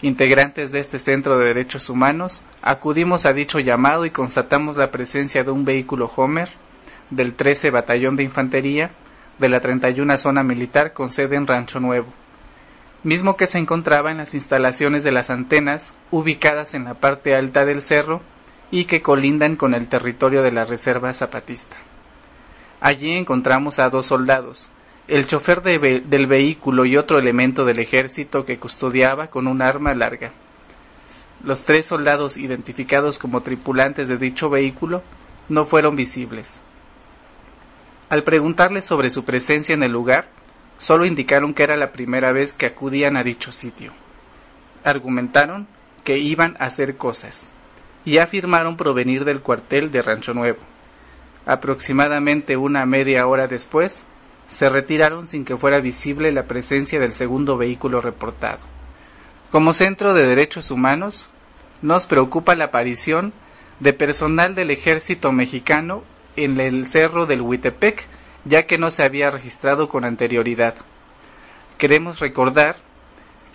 [0.00, 5.44] Integrantes de este Centro de Derechos Humanos, acudimos a dicho llamado y constatamos la presencia
[5.44, 6.48] de un vehículo Homer
[7.10, 8.92] del 13 Batallón de Infantería
[9.38, 12.08] de la 31 Zona Militar con sede en Rancho Nuevo,
[13.02, 17.66] mismo que se encontraba en las instalaciones de las antenas ubicadas en la parte alta
[17.66, 18.22] del cerro
[18.70, 21.76] y que colindan con el territorio de la Reserva Zapatista.
[22.80, 24.70] Allí encontramos a dos soldados,
[25.08, 30.32] el chofer del vehículo y otro elemento del ejército que custodiaba con un arma larga.
[31.42, 35.02] Los tres soldados identificados como tripulantes de dicho vehículo
[35.48, 36.60] no fueron visibles.
[38.10, 40.28] Al preguntarles sobre su presencia en el lugar,
[40.78, 43.92] solo indicaron que era la primera vez que acudían a dicho sitio.
[44.84, 45.66] Argumentaron
[46.04, 47.48] que iban a hacer cosas
[48.08, 50.60] y afirmaron provenir del cuartel de Rancho Nuevo.
[51.44, 54.06] Aproximadamente una media hora después,
[54.46, 58.60] se retiraron sin que fuera visible la presencia del segundo vehículo reportado.
[59.50, 61.28] Como Centro de Derechos Humanos,
[61.82, 63.34] nos preocupa la aparición
[63.78, 66.02] de personal del ejército mexicano
[66.34, 68.06] en el cerro del Huitepec,
[68.46, 70.76] ya que no se había registrado con anterioridad.
[71.76, 72.76] Queremos recordar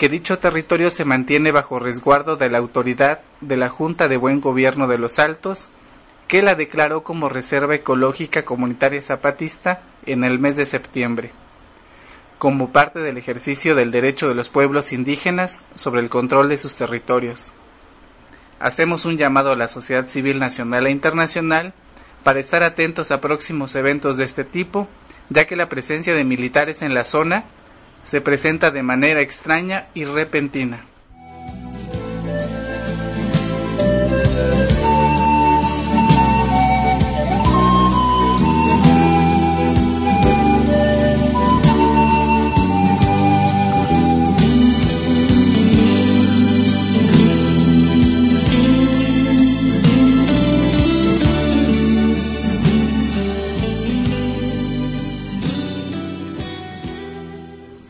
[0.04, 4.42] que dicho territorio se mantiene bajo resguardo de la autoridad de la Junta de Buen
[4.42, 5.70] Gobierno de los Altos,
[6.28, 11.32] que la declaró como Reserva Ecológica Comunitaria Zapatista en el mes de septiembre,
[12.38, 16.76] como parte del ejercicio del derecho de los pueblos indígenas sobre el control de sus
[16.76, 17.54] territorios.
[18.60, 21.74] Hacemos un llamado a la sociedad civil nacional e internacional
[22.26, 24.90] para estar atentos a próximos eventos de este tipo,
[25.30, 27.46] ya que la presencia de militares en la zona
[28.04, 30.86] se presenta de manera extraña y repentina.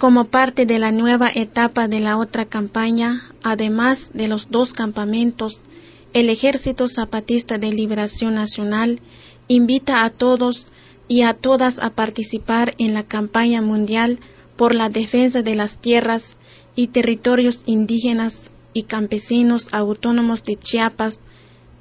[0.03, 5.63] Como parte de la nueva etapa de la otra campaña, además de los dos campamentos,
[6.11, 8.99] el Ejército Zapatista de Liberación Nacional
[9.47, 10.73] invita a todos
[11.07, 14.19] y a todas a participar en la campaña mundial
[14.57, 16.37] por la defensa de las tierras
[16.75, 21.21] y territorios indígenas y campesinos autónomos de Chiapas,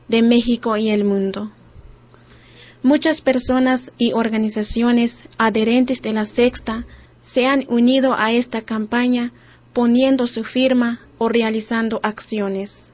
[0.07, 1.51] de México y el mundo.
[2.85, 6.87] Muchas personas y organizaciones adherentes de la sexta
[7.23, 9.33] se han unido a esta campaña
[9.73, 12.91] poniendo su firma o realizando acciones.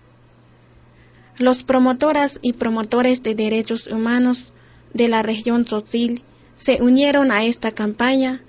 [1.38, 4.52] Los promotoras y promotores de derechos humanos
[4.92, 6.22] de la región Tzotzil
[6.54, 8.40] se unieron a esta campaña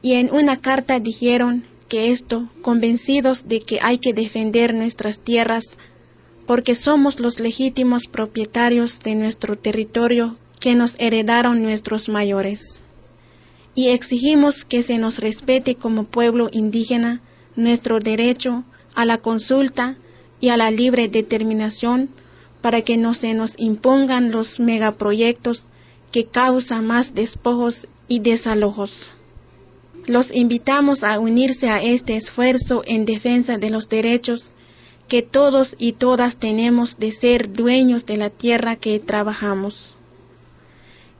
[0.00, 5.78] y en una carta dijeron que esto, convencidos de que hay que defender nuestras tierras,
[6.46, 12.82] porque somos los legítimos propietarios de nuestro territorio que nos heredaron nuestros mayores
[13.78, 17.20] y exigimos que se nos respete como pueblo indígena
[17.54, 18.64] nuestro derecho
[18.96, 19.96] a la consulta
[20.40, 22.08] y a la libre determinación
[22.60, 25.68] para que no se nos impongan los megaproyectos
[26.10, 29.12] que causan más despojos y desalojos.
[30.06, 34.50] Los invitamos a unirse a este esfuerzo en defensa de los derechos
[35.06, 39.94] que todos y todas tenemos de ser dueños de la tierra que trabajamos.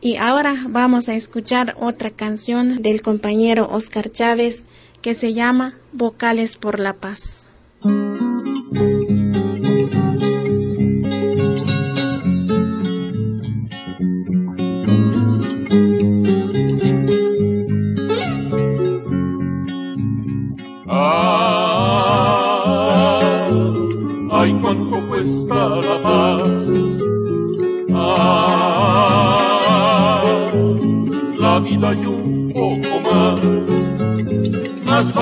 [0.00, 4.68] Y ahora vamos a escuchar otra canción del compañero Oscar Chávez
[5.02, 7.48] que se llama Vocales por la Paz.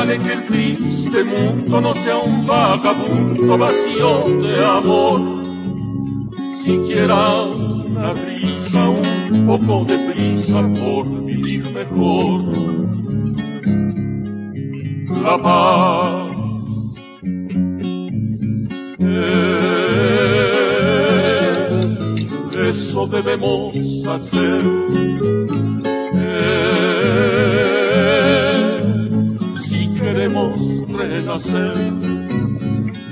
[0.07, 5.45] Vale que el triste mundo no sea un vagabundo vacío de amor.
[6.55, 12.41] Siquiera una risa, un poco de prisa por vivir mejor.
[15.25, 16.37] La paz.
[19.01, 19.49] Eh,
[22.69, 23.75] eso debemos
[24.07, 24.63] hacer
[26.07, 26.76] si
[31.27, 31.74] renacer.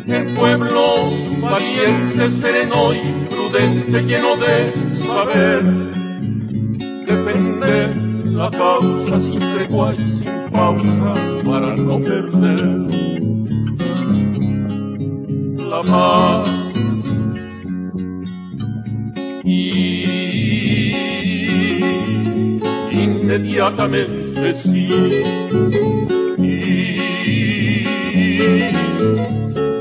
[0.06, 1.10] El pueblo
[1.40, 5.64] valiente, sereno y prudente, lleno de saber,
[7.06, 12.64] defender la causa sin tregua y sin pausa para no perder
[15.56, 16.60] la paz.
[22.92, 24.88] inmediatamente sí.
[26.38, 27.63] Y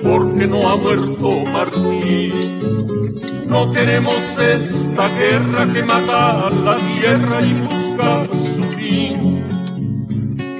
[0.04, 2.34] porque no ha muerto Martín.
[3.48, 9.44] No queremos esta guerra que mata la tierra y busca su fin.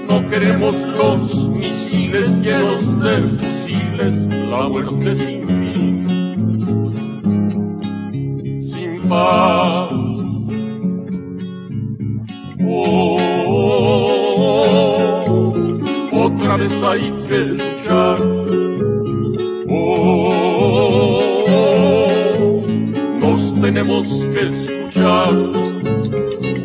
[0.08, 6.08] No queremos los misiles llenos de fusiles, la muerte sin fin.
[8.62, 9.90] Sin paz.
[12.66, 13.18] Oh,
[16.14, 17.73] otra vez hay que
[23.84, 25.30] tenemos que escuchar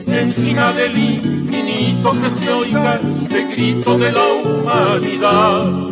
[0.07, 5.89] encima del infinito que se oiga este grito de la humanidad.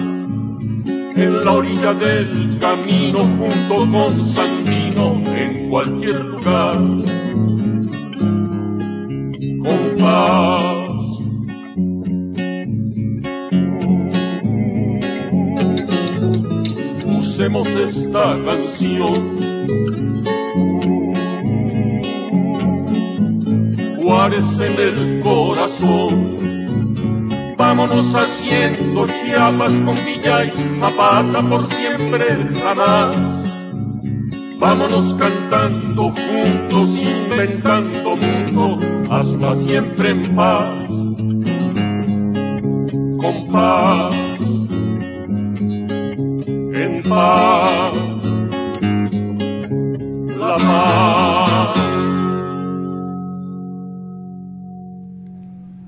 [1.16, 6.78] En la orilla del camino junto con Sandino en cualquier lugar.
[9.62, 10.76] Con paz.
[17.18, 19.45] Usemos esta canción
[24.26, 26.36] Juárez en el corazón.
[27.56, 33.52] Vámonos haciendo Chiapas con Villa y Zapata por siempre jamás.
[34.58, 40.88] Vámonos cantando juntos, inventando mundos, hasta siempre en paz.
[43.20, 44.16] Con paz,
[46.48, 47.65] en paz,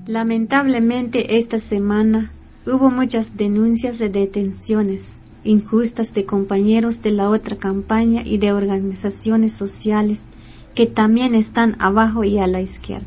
[0.09, 2.31] Lamentablemente esta semana
[2.65, 9.53] hubo muchas denuncias de detenciones injustas de compañeros de la otra campaña y de organizaciones
[9.53, 10.23] sociales
[10.73, 13.05] que también están abajo y a la izquierda.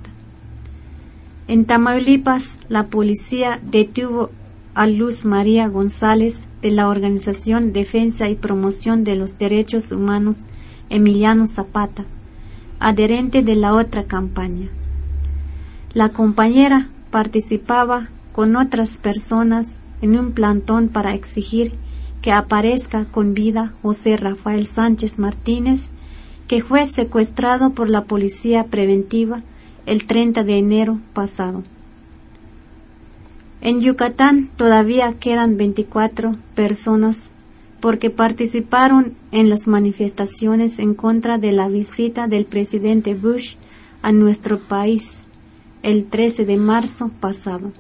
[1.48, 4.30] En Tamaulipas, la policía detuvo
[4.74, 10.36] a Luz María González de la organización Defensa y Promoción de los Derechos Humanos
[10.88, 12.04] Emiliano Zapata,
[12.78, 14.70] adherente de la otra campaña.
[15.94, 21.74] La compañera participaba con otras personas en un plantón para exigir
[22.22, 25.90] que aparezca con vida José Rafael Sánchez Martínez,
[26.48, 29.42] que fue secuestrado por la policía preventiva
[29.84, 31.62] el 30 de enero pasado.
[33.60, 37.32] En Yucatán todavía quedan 24 personas
[37.80, 43.56] porque participaron en las manifestaciones en contra de la visita del presidente Bush
[44.00, 45.26] a nuestro país
[45.82, 47.72] el 13 de marzo pasado.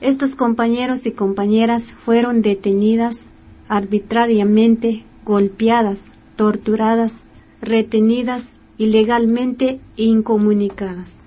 [0.00, 3.30] Estos compañeros y compañeras fueron detenidas
[3.68, 7.26] arbitrariamente, golpeadas, torturadas,
[7.60, 11.20] retenidas ilegalmente e incomunicadas.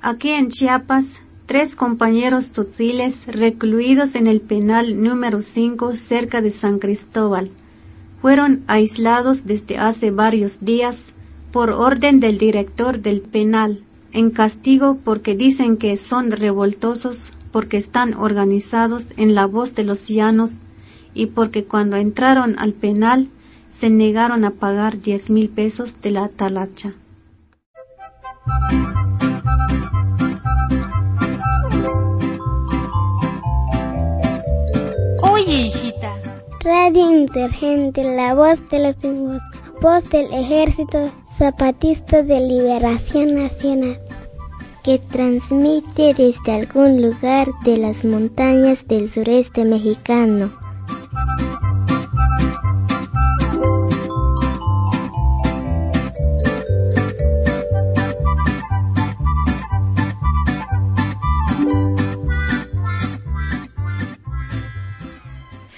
[0.00, 6.78] Aquí en Chiapas, tres compañeros totziles recluidos en el penal número 5 cerca de San
[6.78, 7.50] Cristóbal
[8.22, 11.12] fueron aislados desde hace varios días
[11.52, 13.85] por orden del director del penal
[14.16, 20.08] en castigo porque dicen que son revoltosos, porque están organizados en la voz de los
[20.08, 20.60] llanos
[21.12, 23.28] y porque cuando entraron al penal
[23.68, 26.94] se negaron a pagar diez mil pesos de la talacha.
[35.22, 36.14] Oye, hijita.
[36.64, 39.42] Radio Insurgente, la voz de los hijos,
[39.82, 44.00] voz del Ejército Zapatista de Liberación Nacional,
[44.86, 50.56] que transmite desde algún lugar de las montañas del sureste mexicano.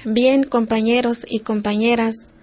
[0.04, 2.34] Bien, compañeros y compañeras,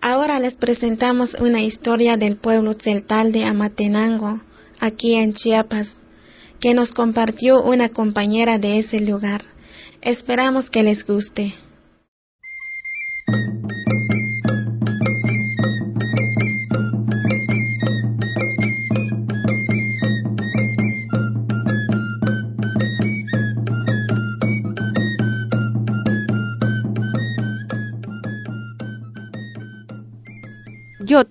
[0.00, 4.40] ahora les presentamos una historia del pueblo celtal de Amatenango,
[4.78, 6.04] aquí en Chiapas,
[6.62, 9.42] que nos compartió una compañera de ese lugar.
[10.00, 11.52] Esperamos que les guste.
[31.00, 31.22] Yo.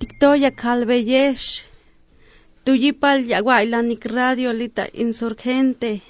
[2.64, 6.02] Tuyipal yaguailanik radio lita insurgente.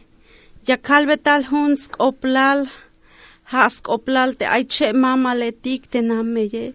[0.68, 2.70] Ya kalbe tal hunsk oplal.
[3.45, 6.74] Hask oplal te aiche mama letik te nameye.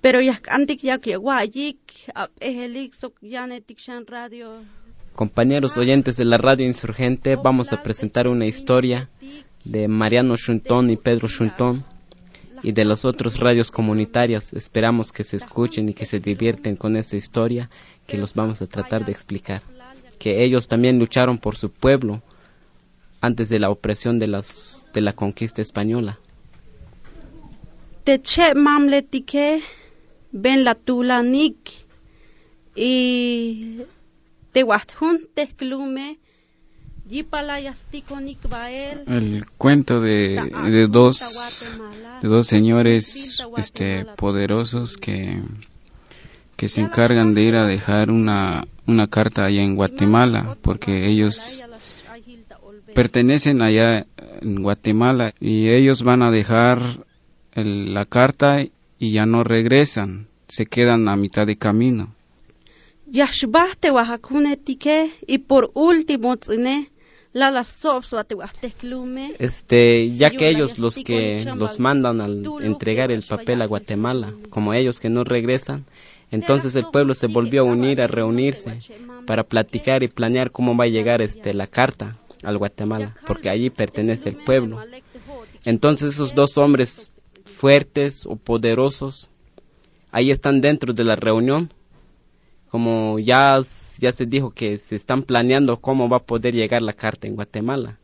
[0.00, 1.78] Pero ya antik yak yaguayik.
[2.40, 4.64] Ejelik sok yanetik shan radio.
[5.14, 9.08] Compañeros oyentes de la radio insurgente, vamos a presentar una historia
[9.64, 11.84] de Mariano Chuntón y Pedro Chuntón.
[12.64, 14.54] y de los otros radios comunitarias.
[14.54, 17.68] Esperamos que se escuchen y que se divierten con esa historia
[18.06, 19.62] que los vamos a tratar de explicar.
[20.18, 22.22] Que ellos también lucharon por su pueblo
[23.20, 26.18] antes de la opresión de, las, de la conquista española.
[28.04, 29.62] Teche mamletike
[30.30, 31.56] ben la tulanik
[32.74, 33.78] y
[35.34, 36.18] teclume
[39.06, 41.70] el cuento de, de dos
[42.22, 45.42] de dos señores este poderosos que
[46.56, 51.62] que se encargan de ir a dejar una una carta allá en Guatemala porque ellos
[52.94, 54.06] pertenecen allá
[54.42, 56.80] en Guatemala y ellos van a dejar
[57.54, 58.62] la carta
[58.98, 62.14] y ya no regresan se quedan a mitad de camino.
[65.26, 66.36] Y por último
[69.38, 74.72] este, ya que ellos los que los mandan al entregar el papel a Guatemala, como
[74.72, 75.84] ellos que no regresan,
[76.34, 78.78] entonces el pueblo se volvió a unir, a reunirse
[79.26, 83.70] para platicar y planear cómo va a llegar este la carta al Guatemala, porque allí
[83.70, 84.80] pertenece el pueblo.
[85.64, 87.12] Entonces esos dos hombres
[87.44, 89.30] fuertes o poderosos
[90.10, 91.72] ahí están dentro de la reunión
[92.68, 93.60] como ya,
[94.00, 97.36] ya se dijo que se están planeando cómo va a poder llegar la carta en
[97.36, 98.00] Guatemala.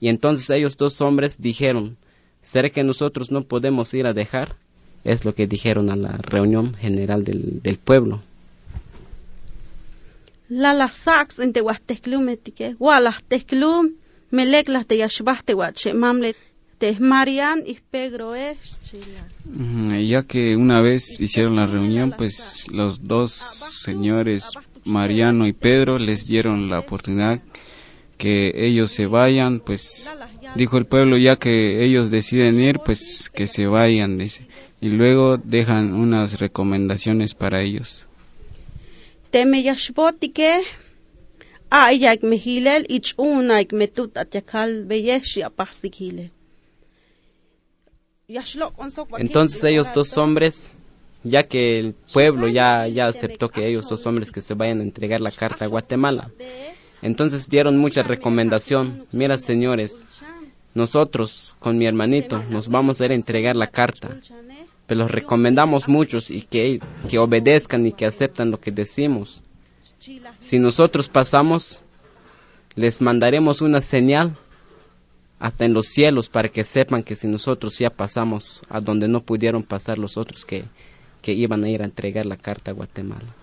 [0.00, 1.98] Y entonces ellos dos hombres dijeron,
[2.40, 4.56] ¿será que nosotros no podemos ir a dejar?
[5.04, 8.22] Es lo que dijeron a la reunión general del, del pueblo.
[10.48, 13.92] La la sax en tehuasteclum etique, gualas teclum,
[14.30, 15.54] meleklas te yashbaste
[15.94, 16.34] mamle
[20.08, 24.52] ya que una vez hicieron la reunión, pues los dos señores,
[24.84, 27.40] Mariano y Pedro, les dieron la oportunidad
[28.18, 30.12] que ellos se vayan, pues
[30.54, 34.46] dijo el pueblo, ya que ellos deciden ir, pues que se vayan, dice.
[34.80, 38.06] Y luego dejan unas recomendaciones para ellos.
[49.18, 50.74] Entonces ellos dos hombres,
[51.24, 54.82] ya que el pueblo ya, ya aceptó que ellos dos hombres que se vayan a
[54.82, 56.30] entregar la carta a Guatemala,
[57.02, 59.06] entonces dieron mucha recomendación.
[59.12, 60.06] Mira, señores,
[60.74, 64.18] nosotros con mi hermanito nos vamos a ir a entregar la carta,
[64.86, 69.42] pero los recomendamos muchos y que, que obedezcan y que aceptan lo que decimos.
[70.38, 71.80] Si nosotros pasamos,
[72.74, 74.36] les mandaremos una señal
[75.38, 79.22] hasta en los cielos para que sepan que si nosotros ya pasamos a donde no
[79.22, 80.64] pudieron pasar los otros que,
[81.22, 83.34] que iban a ir a entregar la carta a Guatemala.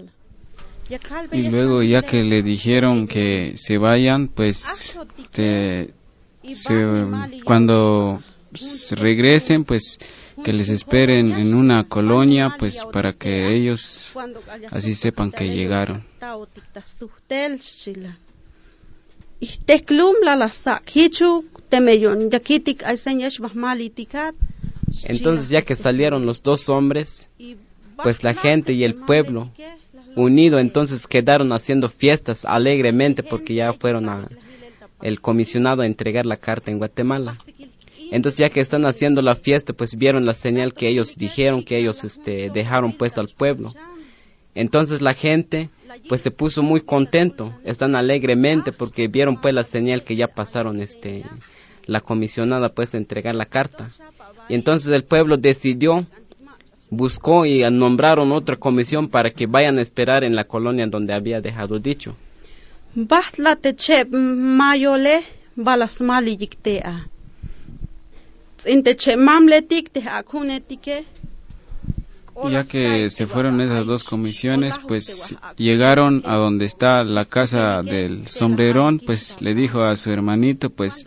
[0.00, 0.23] Y
[1.48, 4.98] luego ya que le dijeron que se vayan, pues
[7.44, 8.22] cuando
[8.90, 9.98] regresen, pues
[10.42, 14.12] que les esperen en una colonia, pues para que ellos
[14.70, 16.04] así sepan que llegaron.
[25.04, 27.28] Entonces ya que salieron los dos hombres,
[28.02, 29.50] pues la gente y el pueblo
[30.16, 34.28] unido entonces quedaron haciendo fiestas alegremente porque ya fueron a
[35.02, 37.36] el comisionado a entregar la carta en Guatemala.
[38.10, 41.78] Entonces ya que están haciendo la fiesta, pues vieron la señal que ellos dijeron, que
[41.78, 43.74] ellos este, dejaron pues al pueblo.
[44.54, 45.68] Entonces la gente
[46.08, 50.80] pues se puso muy contento, están alegremente porque vieron pues la señal que ya pasaron
[50.80, 51.24] este
[51.86, 53.90] la comisionada pues de entregar la carta.
[54.48, 56.06] Y entonces el pueblo decidió,
[56.94, 61.40] buscó y nombraron otra comisión para que vayan a esperar en la colonia donde había
[61.40, 62.16] dejado dicho.
[72.50, 78.26] Ya que se fueron esas dos comisiones, pues llegaron a donde está la casa del
[78.26, 81.06] sombrerón, pues le dijo a su hermanito, pues,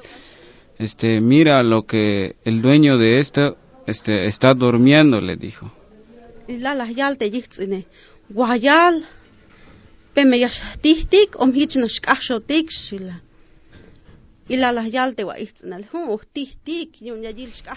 [0.77, 3.57] este, mira lo que el dueño de esto,
[3.87, 5.71] este, está durmiendo, le dijo.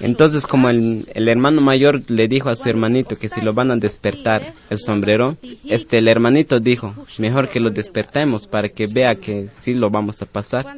[0.01, 3.73] Entonces como el, el, hermano mayor le dijo a su hermanito que si lo van
[3.73, 5.37] a despertar el sombrero,
[5.69, 10.23] este el hermanito dijo, mejor que lo despertemos para que vea que sí lo vamos
[10.23, 10.77] a pasar,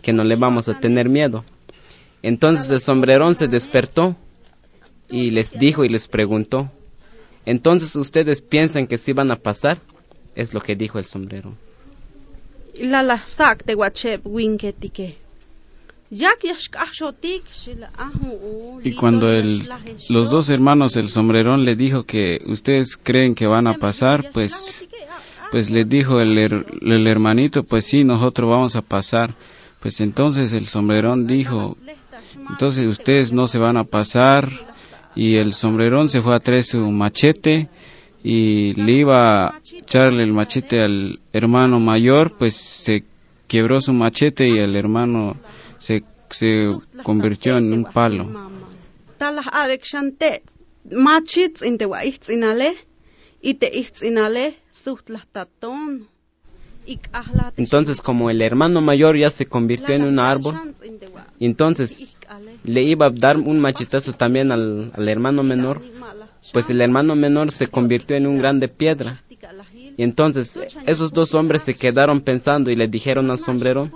[0.00, 1.44] que no le vamos a tener miedo.
[2.22, 4.16] Entonces el sombrerón se despertó
[5.12, 6.70] y les dijo y les preguntó,
[7.44, 9.78] entonces ustedes piensan que sí van a pasar,
[10.34, 11.54] es lo que dijo el sombrero.
[13.74, 14.26] wachep.
[18.84, 19.68] Y cuando el,
[20.08, 24.86] los dos hermanos el sombrerón le dijo que ustedes creen que van a pasar, pues,
[25.50, 29.34] pues le dijo el, el hermanito, pues sí, nosotros vamos a pasar.
[29.80, 31.76] Pues entonces el sombrerón dijo,
[32.50, 34.71] entonces ustedes no se van a pasar.
[35.14, 37.68] Y el sombrerón se fue a traer su machete
[38.22, 43.04] y le iba a echarle el machete al hermano mayor, pues se
[43.48, 45.36] quebró su machete y el hermano
[45.78, 48.50] se, se convirtió en un palo.
[57.56, 60.56] Entonces, como el hermano mayor ya se convirtió en un árbol,
[61.38, 62.14] entonces
[62.64, 65.82] le iba a dar un machetazo también al, al, hermano menor,
[66.52, 69.22] pues el hermano menor se convirtió en un grande piedra.
[69.96, 73.90] Y entonces esos dos hombres se quedaron pensando y le dijeron al sombrero,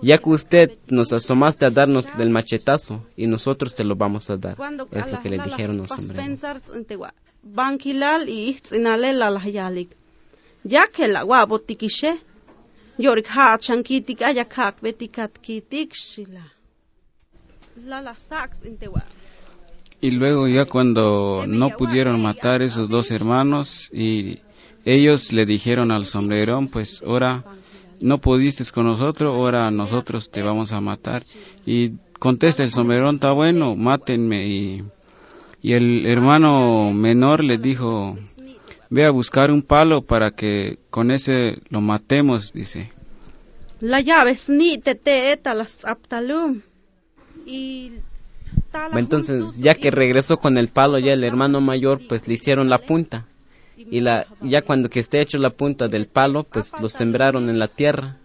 [0.00, 4.36] ya que usted nos asomaste a darnos el machetazo y nosotros te lo vamos a
[4.36, 4.56] dar.
[4.92, 6.42] Es lo que le dijeron los hombres.
[10.64, 12.18] Ya que la guabo tikishe,
[12.98, 14.20] yorik ha chankitik
[15.92, 16.57] shila.
[20.00, 24.38] Y luego ya cuando no pudieron matar esos dos hermanos y
[24.84, 27.44] ellos le dijeron al sombrerón, pues ahora
[28.00, 31.24] no pudiste con nosotros, ahora nosotros te vamos a matar.
[31.66, 34.46] Y contesta el sombrerón, está bueno, mátenme.
[34.46, 34.84] Y,
[35.62, 38.16] y el hermano menor le dijo,
[38.90, 42.92] ve a buscar un palo para que con ese lo matemos, dice.
[43.80, 46.62] La llave ni te te las aptalum.
[47.48, 47.92] Y
[48.94, 52.78] entonces, ya que regresó con el palo, ya el hermano mayor, pues le hicieron la
[52.78, 53.26] punta.
[53.76, 57.58] Y la, ya cuando que esté hecho la punta del palo, pues lo sembraron en
[57.58, 58.16] la tierra.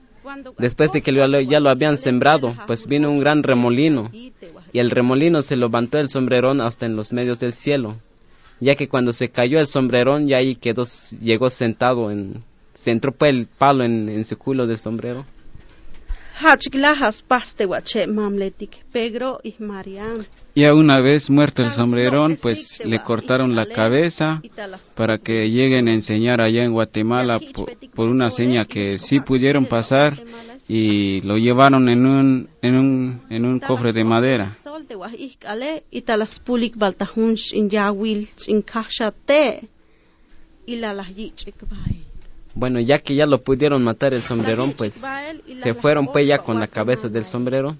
[0.57, 1.13] Después de que
[1.47, 4.09] ya lo habían sembrado, pues vino un gran remolino.
[4.11, 7.97] Y el remolino se levantó el sombrerón hasta en los medios del cielo.
[8.59, 10.85] Ya que cuando se cayó el sombrerón, ya ahí quedó,
[11.21, 12.43] llegó sentado en,
[12.73, 15.25] se entró pues el palo en, en su culo del sombrero.
[20.55, 24.41] Ya una vez muerto el sombrerón, pues le cortaron la cabeza
[24.95, 27.39] para que lleguen a enseñar allá en Guatemala
[27.93, 30.19] por, una seña que sí pudieron pasar
[30.67, 34.53] y lo llevaron en un, en un, en un cofre de madera.
[42.55, 45.01] Bueno, ya que ya lo pudieron matar el sombrerón, pues
[45.55, 47.75] se fueron pues ya con la cabeza del sombrero.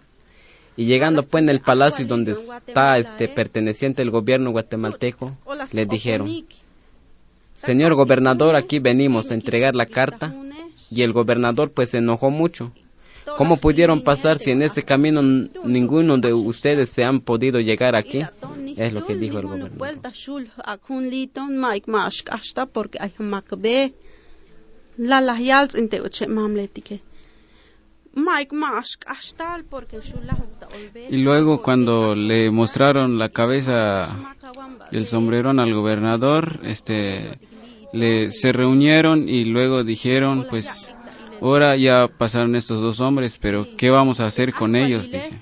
[0.76, 5.38] Y llegando pues en el palacio donde está este perteneciente al gobierno guatemalteco,
[5.72, 6.28] le dijeron,
[7.54, 10.34] Señor gobernador, aquí venimos a entregar la carta.
[10.90, 12.72] Y el gobernador pues se enojó mucho.
[13.38, 15.22] ¿Cómo pudieron pasar si en ese camino
[15.64, 18.24] ninguno de ustedes se han podido llegar aquí?
[18.76, 19.78] Es lo que dijo el gobernador.
[31.10, 34.36] Y luego cuando le mostraron la cabeza
[34.92, 37.40] del sombrerón al gobernador, este,
[37.92, 40.94] le, se reunieron y luego dijeron, pues,
[41.42, 45.10] ahora ya pasaron estos dos hombres, pero ¿qué vamos a hacer con ellos?
[45.10, 45.42] Dice.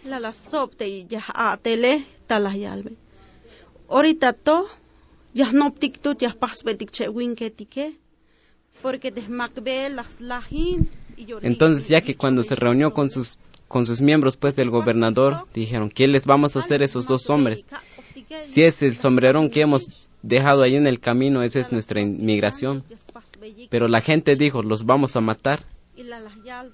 [3.90, 4.68] Ahorita to,
[5.34, 5.74] ya no
[6.18, 6.38] ya
[11.42, 15.90] entonces, ya que cuando se reunió con sus, con sus miembros pues del gobernador, dijeron,
[15.90, 17.66] ¿qué les vamos a hacer a esos dos hombres?
[18.44, 22.84] Si es el sombrerón que hemos dejado ahí en el camino, esa es nuestra inmigración.
[23.70, 25.64] Pero la gente dijo, los vamos a matar.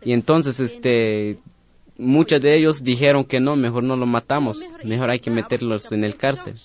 [0.03, 1.37] Y entonces, este,
[1.97, 6.03] muchos de ellos dijeron que no, mejor no lo matamos, mejor hay que meterlos en
[6.03, 6.55] el cárcel.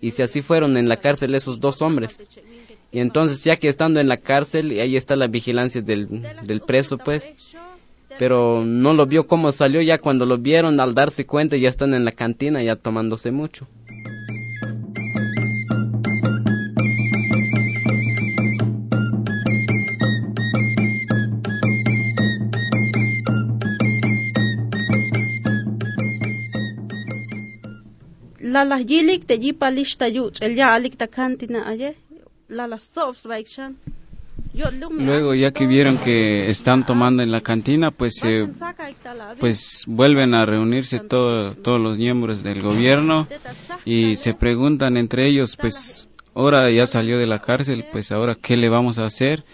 [0.00, 2.24] Y si así fueron en la cárcel esos dos hombres.
[2.94, 6.96] Y entonces ya que estando en la cárcel, y ahí está la vigilancia del, preso,
[6.96, 7.34] pues,
[8.20, 11.92] pero no lo vio cómo salió, ya cuando lo vieron al darse cuenta ya están
[11.92, 13.66] en la cantina ya tomándose mucho.
[28.38, 31.96] la la yilik te yipa lista el ya alik ta cantina aye
[34.90, 38.22] Luego, ya que vieron que están tomando en la cantina, pues,
[39.40, 43.26] pues vuelven a reunirse todos los miembros del gobierno
[43.84, 48.56] y se preguntan entre ellos, pues ahora ya salió de la cárcel, pues ahora qué
[48.56, 49.44] le vamos a hacer,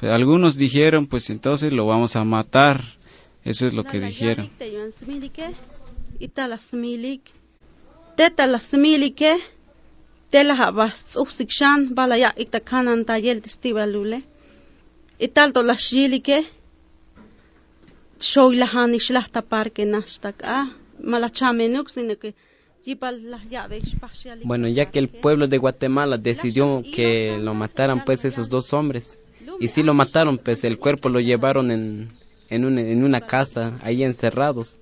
[0.00, 2.82] Pero algunos dijeron, pues entonces lo vamos a matar.
[3.44, 4.50] Eso es lo que dijeron.
[10.30, 14.18] Tela habas usikshan bala ya ikta kanan ta yel testiba lule
[15.26, 16.38] ital to la shilike
[18.30, 20.58] show la hani shlahta parque nashtak a
[21.10, 22.30] mala chamenuk sinike
[24.44, 29.18] Bueno, ya que el pueblo de Guatemala decidió que lo mataran pues esos dos hombres,
[29.58, 32.10] y si lo mataron, pues el cuerpo lo llevaron en,
[32.48, 34.78] en, una, en una casa, ahí encerrados.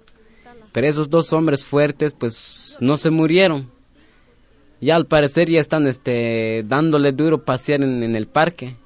[0.73, 3.71] Pero esos dos hombres fuertes pues no se murieron,
[4.85, 8.77] ya al parecer ya están este dándole duro pasear en, el parque.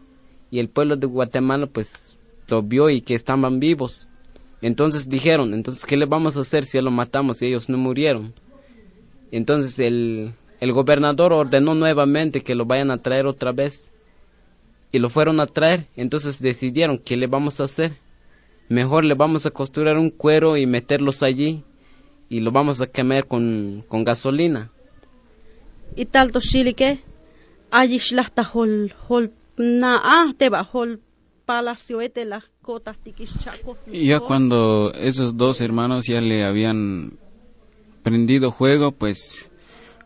[0.51, 2.16] Y el pueblo de Guatemala pues
[2.49, 4.09] lo vio y que estaban vivos.
[4.62, 8.34] Entonces dijeron entonces qué le vamos a hacer si lo matamos y ellos no murieron
[9.30, 13.90] entonces el, el gobernador ordenó nuevamente que lo vayan a traer otra vez.
[14.90, 15.86] Y lo fueron a traer.
[15.96, 17.99] Entonces decidieron qué le vamos a hacer
[18.68, 21.64] mejor le vamos a costurar un cuero y meterlos allí
[22.28, 24.70] y lo vamos a quemar con, con gasolina
[28.12, 31.01] lahta hol hol na ah teba hol
[31.45, 32.95] palacio ete la cota
[33.91, 37.18] y ya cuando esos dos hermanos ya le habían
[38.03, 39.51] prendido juego pues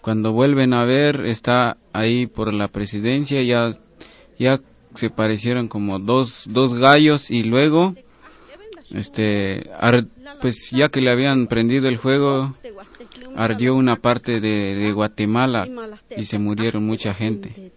[0.00, 3.72] cuando vuelven a ver está ahí por la presidencia ya
[4.38, 4.60] ya
[4.94, 7.94] se parecieron como dos dos gallos y luego
[8.90, 9.70] este
[10.40, 12.54] pues ya que le habían prendido el juego
[13.36, 15.68] ardió una parte de, de Guatemala
[16.16, 17.72] y se murieron mucha gente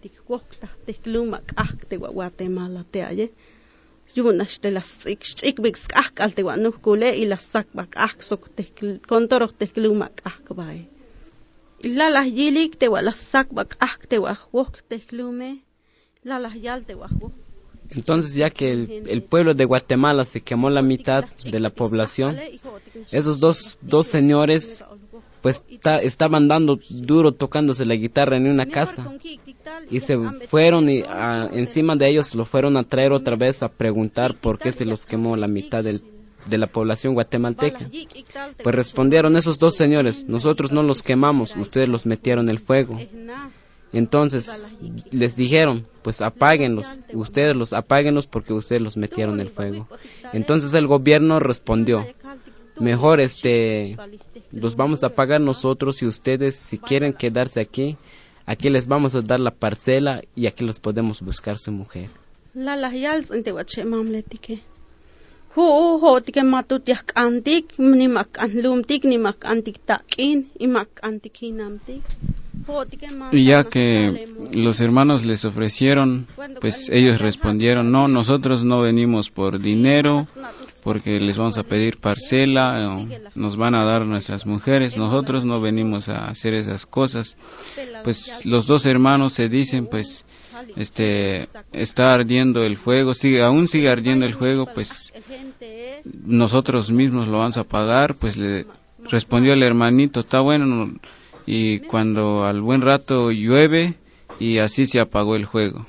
[17.90, 22.36] entonces, ya que el, pueblo de Guatemala se quemó la mitad de la población,
[23.10, 24.84] esos dos, dos señores
[25.46, 25.62] pues
[26.02, 29.12] estaban dando duro tocándose la guitarra en una casa
[29.88, 31.04] y se fueron y
[31.52, 35.06] encima de ellos lo fueron a traer otra vez a preguntar por qué se los
[35.06, 37.88] quemó la mitad de la población guatemalteca.
[38.60, 42.98] Pues respondieron esos dos señores, nosotros no los quemamos, ustedes los metieron el fuego.
[43.96, 44.78] Entonces
[45.10, 49.88] les dijeron, pues apáguenlos, ustedes los apáguenlos porque ustedes los metieron el fuego.
[50.34, 52.06] Entonces el gobierno respondió,
[52.78, 53.96] mejor este
[54.52, 57.96] los vamos a pagar nosotros y ustedes si quieren quedarse aquí,
[58.44, 62.10] aquí les vamos a dar la parcela y aquí les podemos buscar su mujer.
[73.32, 76.26] Y ya que los hermanos les ofrecieron,
[76.60, 80.26] pues ellos respondieron, no, nosotros no venimos por dinero,
[80.82, 86.08] porque les vamos a pedir parcela, nos van a dar nuestras mujeres, nosotros no venimos
[86.08, 87.36] a hacer esas cosas.
[88.02, 90.24] Pues los dos hermanos se dicen, pues,
[90.76, 95.12] este, está ardiendo el fuego, sigue, aún sigue ardiendo el fuego, pues
[96.24, 98.66] nosotros mismos lo vamos a pagar, pues le
[99.04, 100.92] respondió el hermanito, está bueno,
[101.46, 103.94] y cuando al buen rato llueve
[104.40, 105.86] y así se apagó el juego.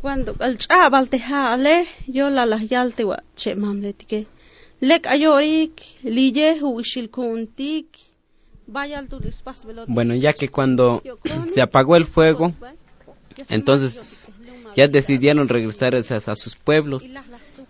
[0.00, 4.26] Cuando al chabal te jale, yo la la yalte wa che mamletike.
[4.80, 7.86] Lek ayorik, lille huishil kuntik.
[9.86, 11.02] Bueno, ya que cuando
[11.52, 12.52] se apagó el fuego,
[13.48, 14.30] entonces
[14.76, 17.04] ya decidieron regresar a sus pueblos.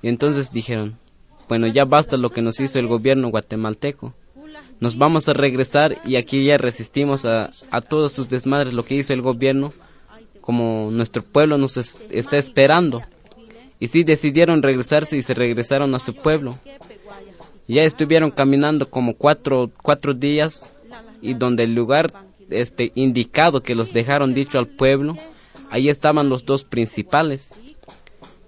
[0.03, 0.97] Y entonces dijeron,
[1.49, 4.15] bueno, ya basta lo que nos hizo el gobierno guatemalteco
[4.81, 8.97] nos vamos a regresar y aquí ya resistimos a, a todos sus desmadres, lo que
[8.97, 9.73] hizo el gobierno,
[10.41, 13.03] como nuestro pueblo nos está esperando.
[13.81, 16.59] Y sí decidieron regresarse y se regresaron a su pueblo.
[17.67, 20.75] Ya estuvieron caminando como cuatro, cuatro días
[21.23, 22.13] y donde el lugar
[22.51, 25.17] este, indicado que los dejaron dicho al pueblo,
[25.71, 27.53] ahí estaban los dos principales.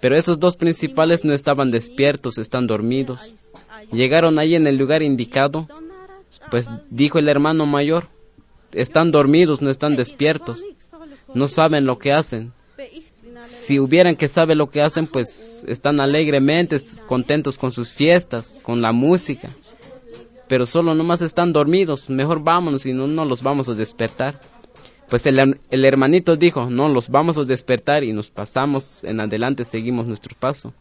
[0.01, 3.35] Pero esos dos principales no estaban despiertos, están dormidos.
[3.91, 5.67] Llegaron ahí en el lugar indicado
[6.51, 8.09] pues dijo el hermano mayor,
[8.73, 10.63] están dormidos, no están despiertos,
[11.35, 12.53] no saben lo que hacen.
[13.43, 18.81] Si hubieran que saber lo que hacen, pues están alegremente contentos con sus fiestas, con
[18.81, 19.51] la música.
[20.49, 24.41] Pero solo nomás están dormidos, mejor vámonos y no, no los vamos a despertar.
[25.09, 29.65] Pues el, el hermanito dijo, no los vamos a despertar y nos pasamos en adelante,
[29.65, 30.73] seguimos nuestro paso.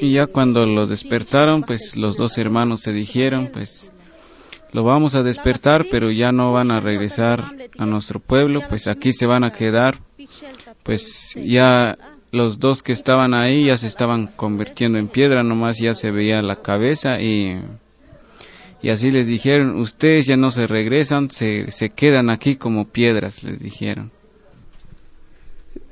[0.00, 3.92] Y ya cuando lo despertaron, pues los dos hermanos se dijeron, pues
[4.72, 9.12] lo vamos a despertar, pero ya no van a regresar a nuestro pueblo, pues aquí
[9.12, 9.98] se van a quedar,
[10.82, 11.98] pues ya
[12.32, 16.40] los dos que estaban ahí ya se estaban convirtiendo en piedra, nomás ya se veía
[16.42, 17.60] la cabeza y,
[18.82, 23.44] y así les dijeron, ustedes ya no se regresan, se, se quedan aquí como piedras,
[23.44, 24.10] les dijeron.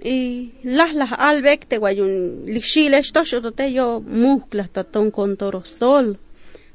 [0.03, 5.65] Y las las albek te guayun lixile esto yo te yo mukla taton con toro
[5.65, 6.19] sol.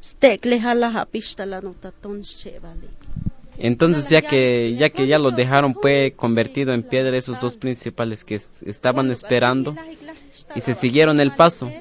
[0.03, 2.87] Stek le jala apista la notaton chevali
[3.57, 8.23] entonces ya que ya que ya lo dejaron fue convertido en piedra esos dos principales
[8.23, 9.75] que estaban esperando
[10.55, 11.71] y se siguieron el paso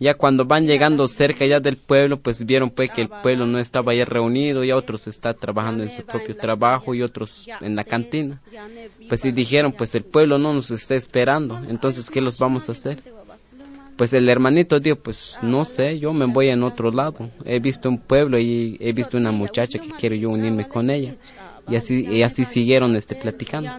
[0.00, 3.58] ya cuando van llegando cerca ya del pueblo, pues vieron pues que el pueblo no
[3.58, 7.84] estaba ya reunido, y otros están trabajando en su propio trabajo y otros en la
[7.84, 8.40] cantina.
[9.08, 12.72] Pues y dijeron, pues el pueblo no nos está esperando, entonces ¿qué los vamos a
[12.72, 13.02] hacer?
[13.96, 17.30] Pues el hermanito dijo, pues no sé, yo me voy en otro lado.
[17.44, 21.16] He visto un pueblo y he visto una muchacha que quiero yo unirme con ella.
[21.68, 23.70] Y así, y así siguieron este, platicando.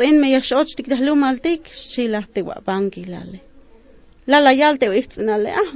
[0.00, 0.20] En
[3.04, 3.42] lale.
[5.18, 5.72] Nale ah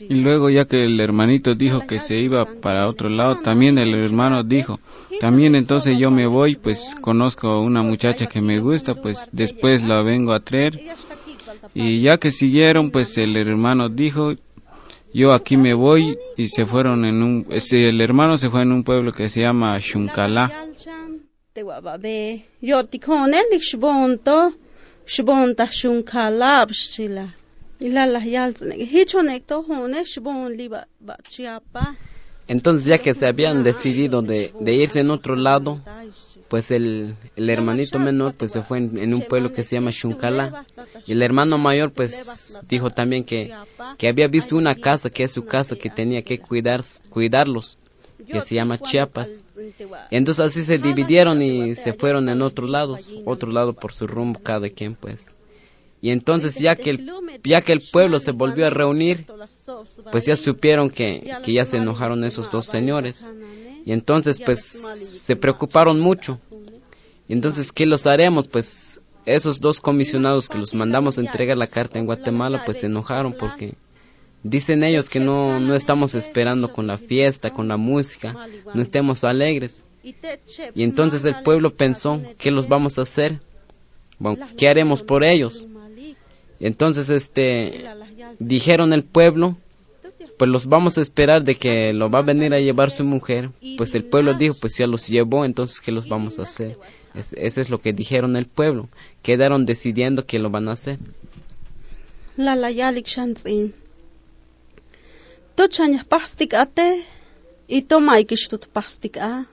[0.00, 3.94] Y luego ya que el hermanito dijo que se iba para otro lado, también el
[3.94, 4.80] hermano dijo,
[5.20, 10.02] también entonces yo me voy, pues conozco una muchacha que me gusta, pues después la
[10.02, 10.80] vengo a traer.
[11.72, 14.34] Y ya que siguieron, pues el hermano dijo,
[15.14, 18.72] yo aquí me voy y se fueron en un, ese, el hermano se fue en
[18.72, 20.52] un pueblo que se llama Shunkala.
[32.48, 35.80] Entonces ya que se habían decidido de, de irse en otro lado,
[36.48, 40.64] pues el, el hermanito menor pues se fue en, un pueblo que se llama Shunkala
[41.06, 43.52] y el hermano mayor pues dijo también que,
[43.98, 47.78] que había visto una casa que es su casa que tenía que cuidar cuidarlos
[48.30, 49.42] que se llama Chiapas.
[50.10, 54.40] entonces así se dividieron y se fueron en otro lado otro lado por su rumbo
[54.40, 55.34] cada quien pues.
[56.00, 57.10] Y entonces ya que el,
[57.42, 59.26] ya que el pueblo se volvió a reunir
[60.12, 63.26] pues ya supieron que, que ya se enojaron esos dos señores
[63.84, 66.40] y entonces pues se preocuparon mucho.
[67.28, 68.48] Y entonces, ¿qué los haremos?
[68.48, 72.86] Pues esos dos comisionados que los mandamos a entregar la carta en Guatemala, pues se
[72.86, 73.74] enojaron porque
[74.42, 78.36] dicen ellos que no, no estamos esperando con la fiesta, con la música,
[78.72, 79.84] no estemos alegres.
[80.74, 83.40] Y entonces el pueblo pensó, ¿qué los vamos a hacer?
[84.18, 85.66] Bueno, ¿qué haremos por ellos?
[86.60, 87.84] Y entonces este
[88.38, 89.56] dijeron el pueblo
[90.38, 93.50] pues los vamos a esperar de que lo va a venir a llevar su mujer.
[93.76, 96.78] Pues el pueblo dijo, pues ya los llevó, entonces ¿qué los vamos a hacer?
[97.14, 98.88] Es, eso es lo que dijeron el pueblo.
[99.22, 100.98] Quedaron decidiendo que lo van a hacer.
[102.36, 103.74] La la yalik shantzin.
[105.54, 107.04] Tu chanya pastik ate
[107.68, 109.46] y toma ikishtut pastik a.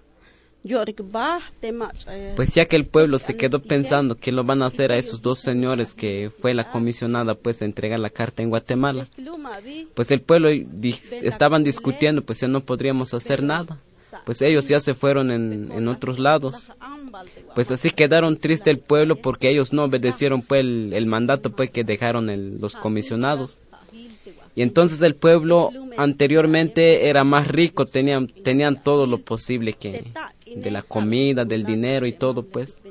[2.35, 5.21] Pues ya que el pueblo se quedó pensando que lo van a hacer a esos
[5.21, 9.07] dos señores que fue la comisionada pues a entregar la carta en Guatemala,
[9.95, 13.79] pues el pueblo estaban discutiendo pues ya no podríamos hacer nada,
[14.25, 16.69] pues ellos ya se fueron en, en otros lados,
[17.55, 21.83] pues así quedaron triste el pueblo porque ellos no obedecieron pues el, mandato pues que
[21.83, 23.61] dejaron los comisionados.
[24.53, 30.11] Y entonces el pueblo anteriormente era más rico, tenían, tenían todo lo posible que,
[30.55, 32.81] de la comida, del dinero y todo, pues,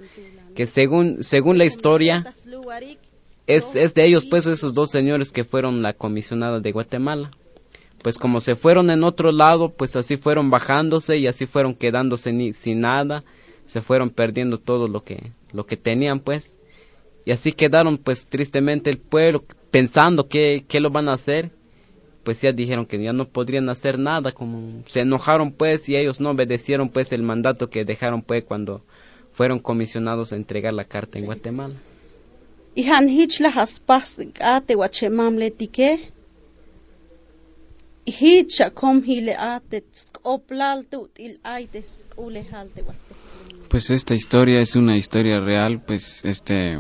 [0.55, 2.33] que según, según la historia,
[3.47, 7.31] es, es de ellos, pues, esos dos señores que fueron la comisionada de Guatemala.
[8.03, 12.33] Pues como se fueron en otro lado, pues así fueron bajándose y así fueron quedándose
[12.33, 13.25] ni, sin nada,
[13.67, 16.57] se fueron perdiendo todo lo que, lo que tenían, pues.
[17.27, 21.51] Y así quedaron, pues, tristemente el pueblo, pensando que, qué lo van a hacer
[22.25, 26.21] pues ya dijeron que ya no podrían hacer nada, como se enojaron pues y ellos
[26.21, 28.83] no obedecieron pues el mandato que dejaron pues cuando
[29.33, 31.75] fueron comisionados a entregar la carta en Guatemala.
[43.69, 46.79] Pues esta historia es una historia real, pues este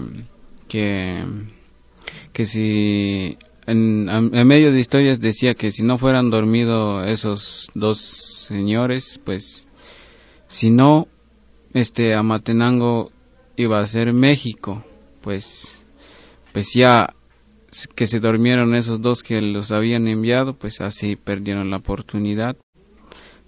[0.69, 1.25] que
[2.33, 3.39] que si
[3.71, 9.69] en, medio de historias decía que si no fueran dormido esos dos señores, pues
[10.49, 11.07] si no,
[11.73, 13.13] este Amatenango
[13.57, 14.85] iba a ser México,
[15.21, 15.83] pues,
[16.53, 17.15] pues ya
[17.95, 22.57] que se durmieron esos dos que los habían enviado, pues así perdieron la oportunidad.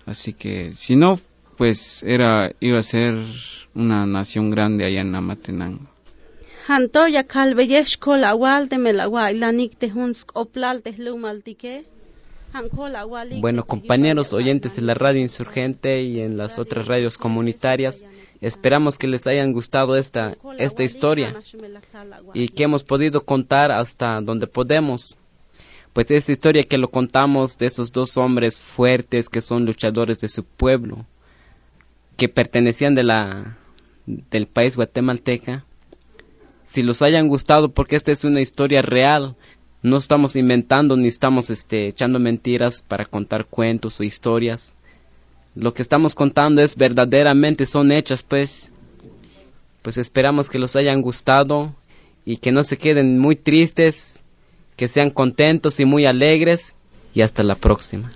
[0.07, 1.19] Así que si no,
[1.57, 3.17] pues era iba a ser
[3.75, 5.92] una nación grande allá en Amatenango.
[13.41, 18.07] Bueno, compañeros oyentes de la radio insurgente y en las otras radios comunitarias,
[18.41, 21.35] esperamos que les hayan gustado esta, esta historia
[22.35, 25.17] y que hemos podido contar hasta donde podemos.
[25.93, 30.29] Pues esta historia que lo contamos de esos dos hombres fuertes que son luchadores de
[30.29, 31.07] su pueblo,
[32.17, 33.59] que pertenecían de la,
[34.07, 35.65] del país guatemalteca,
[36.65, 39.37] si los hayan gustado porque esta es una historia real,
[39.83, 44.75] no estamos inventando ni estamos este, echando mentiras para contar cuentos o historias.
[45.55, 48.71] Lo que estamos contando es verdaderamente son hechas, pues.
[49.83, 51.75] Pues esperamos que los hayan gustado
[52.25, 54.21] y que no se queden muy tristes,
[54.77, 56.75] que sean contentos y muy alegres
[57.13, 58.13] y hasta la próxima.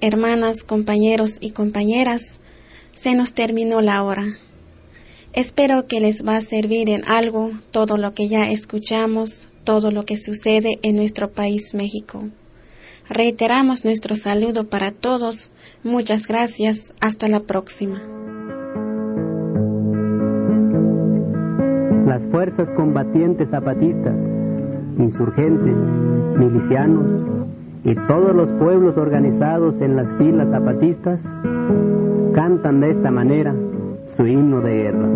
[0.00, 2.40] Hermanas, compañeros y compañeras,
[2.92, 4.24] se nos terminó la hora.
[5.32, 10.04] Espero que les va a servir en algo todo lo que ya escuchamos, todo lo
[10.04, 12.30] que sucede en nuestro país México.
[13.08, 15.52] Reiteramos nuestro saludo para todos.
[15.84, 16.92] Muchas gracias.
[17.00, 18.00] Hasta la próxima.
[22.06, 24.20] Las fuerzas combatientes zapatistas,
[24.98, 25.76] insurgentes,
[26.38, 27.46] milicianos,
[27.86, 31.20] y todos los pueblos organizados en las filas zapatistas
[32.34, 33.54] cantan de esta manera
[34.16, 35.08] su himno de guerra.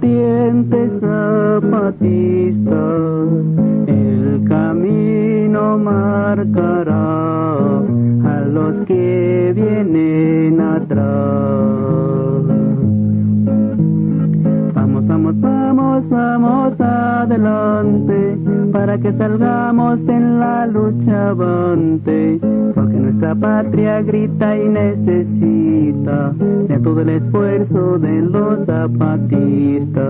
[0.00, 2.72] serpientes zapatistas,
[3.86, 11.79] el camino marcará a los que vienen atrás.
[16.08, 18.38] vamos adelante,
[18.72, 22.40] para que salgamos en la lucha avante,
[22.74, 26.32] porque nuestra patria grita y necesita
[26.68, 30.00] de todo el esfuerzo de los zapatistas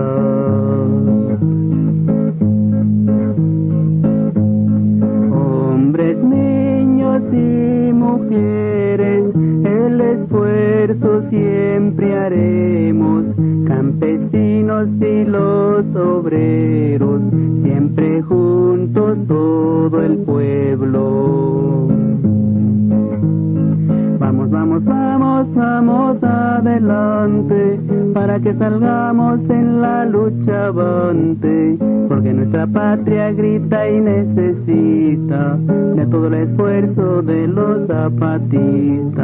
[5.81, 9.23] hombres, niños y mujeres,
[9.65, 13.23] el esfuerzo siempre haremos,
[13.65, 17.23] campesinos y los obreros,
[17.63, 21.87] siempre juntos todo el pueblo.
[24.31, 27.77] Vamos, vamos, vamos, vamos adelante,
[28.13, 31.77] para que salgamos en la lucha avante,
[32.07, 39.21] porque nuestra patria grita y necesita de todo el esfuerzo de los zapatistas.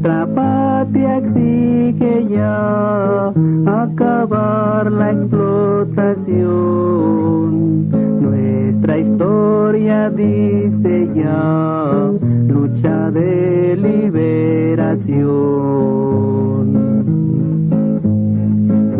[0.00, 3.32] Nuestra patria exige ya
[3.66, 7.90] acabar la explotación.
[8.22, 12.12] Nuestra historia dice ya
[12.46, 15.18] lucha de liberación.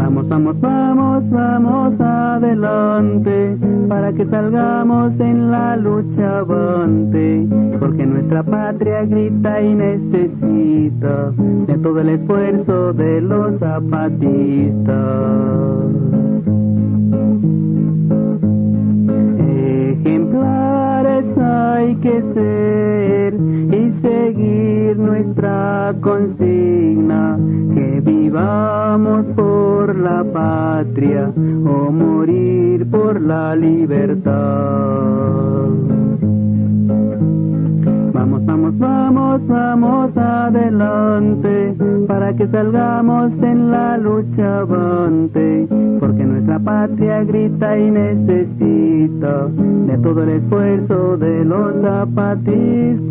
[0.09, 3.59] Vamos, vamos, vamos, vamos adelante,
[3.90, 7.47] para que salgamos en la lucha avante,
[7.78, 11.30] porque nuestra patria grita y necesita
[11.66, 14.97] de todo el esfuerzo de los zapatistas
[20.01, 27.39] ejemplares hay que ser y seguir nuestra consigna,
[27.75, 34.89] que vivamos por la patria o morir por la libertad.
[38.19, 41.73] Vamos, vamos, vamos, vamos adelante,
[42.09, 45.69] para que salgamos en la lucha avante,
[46.01, 53.09] porque nuestra patria grita y necesita de todo el esfuerzo de los zapatistas.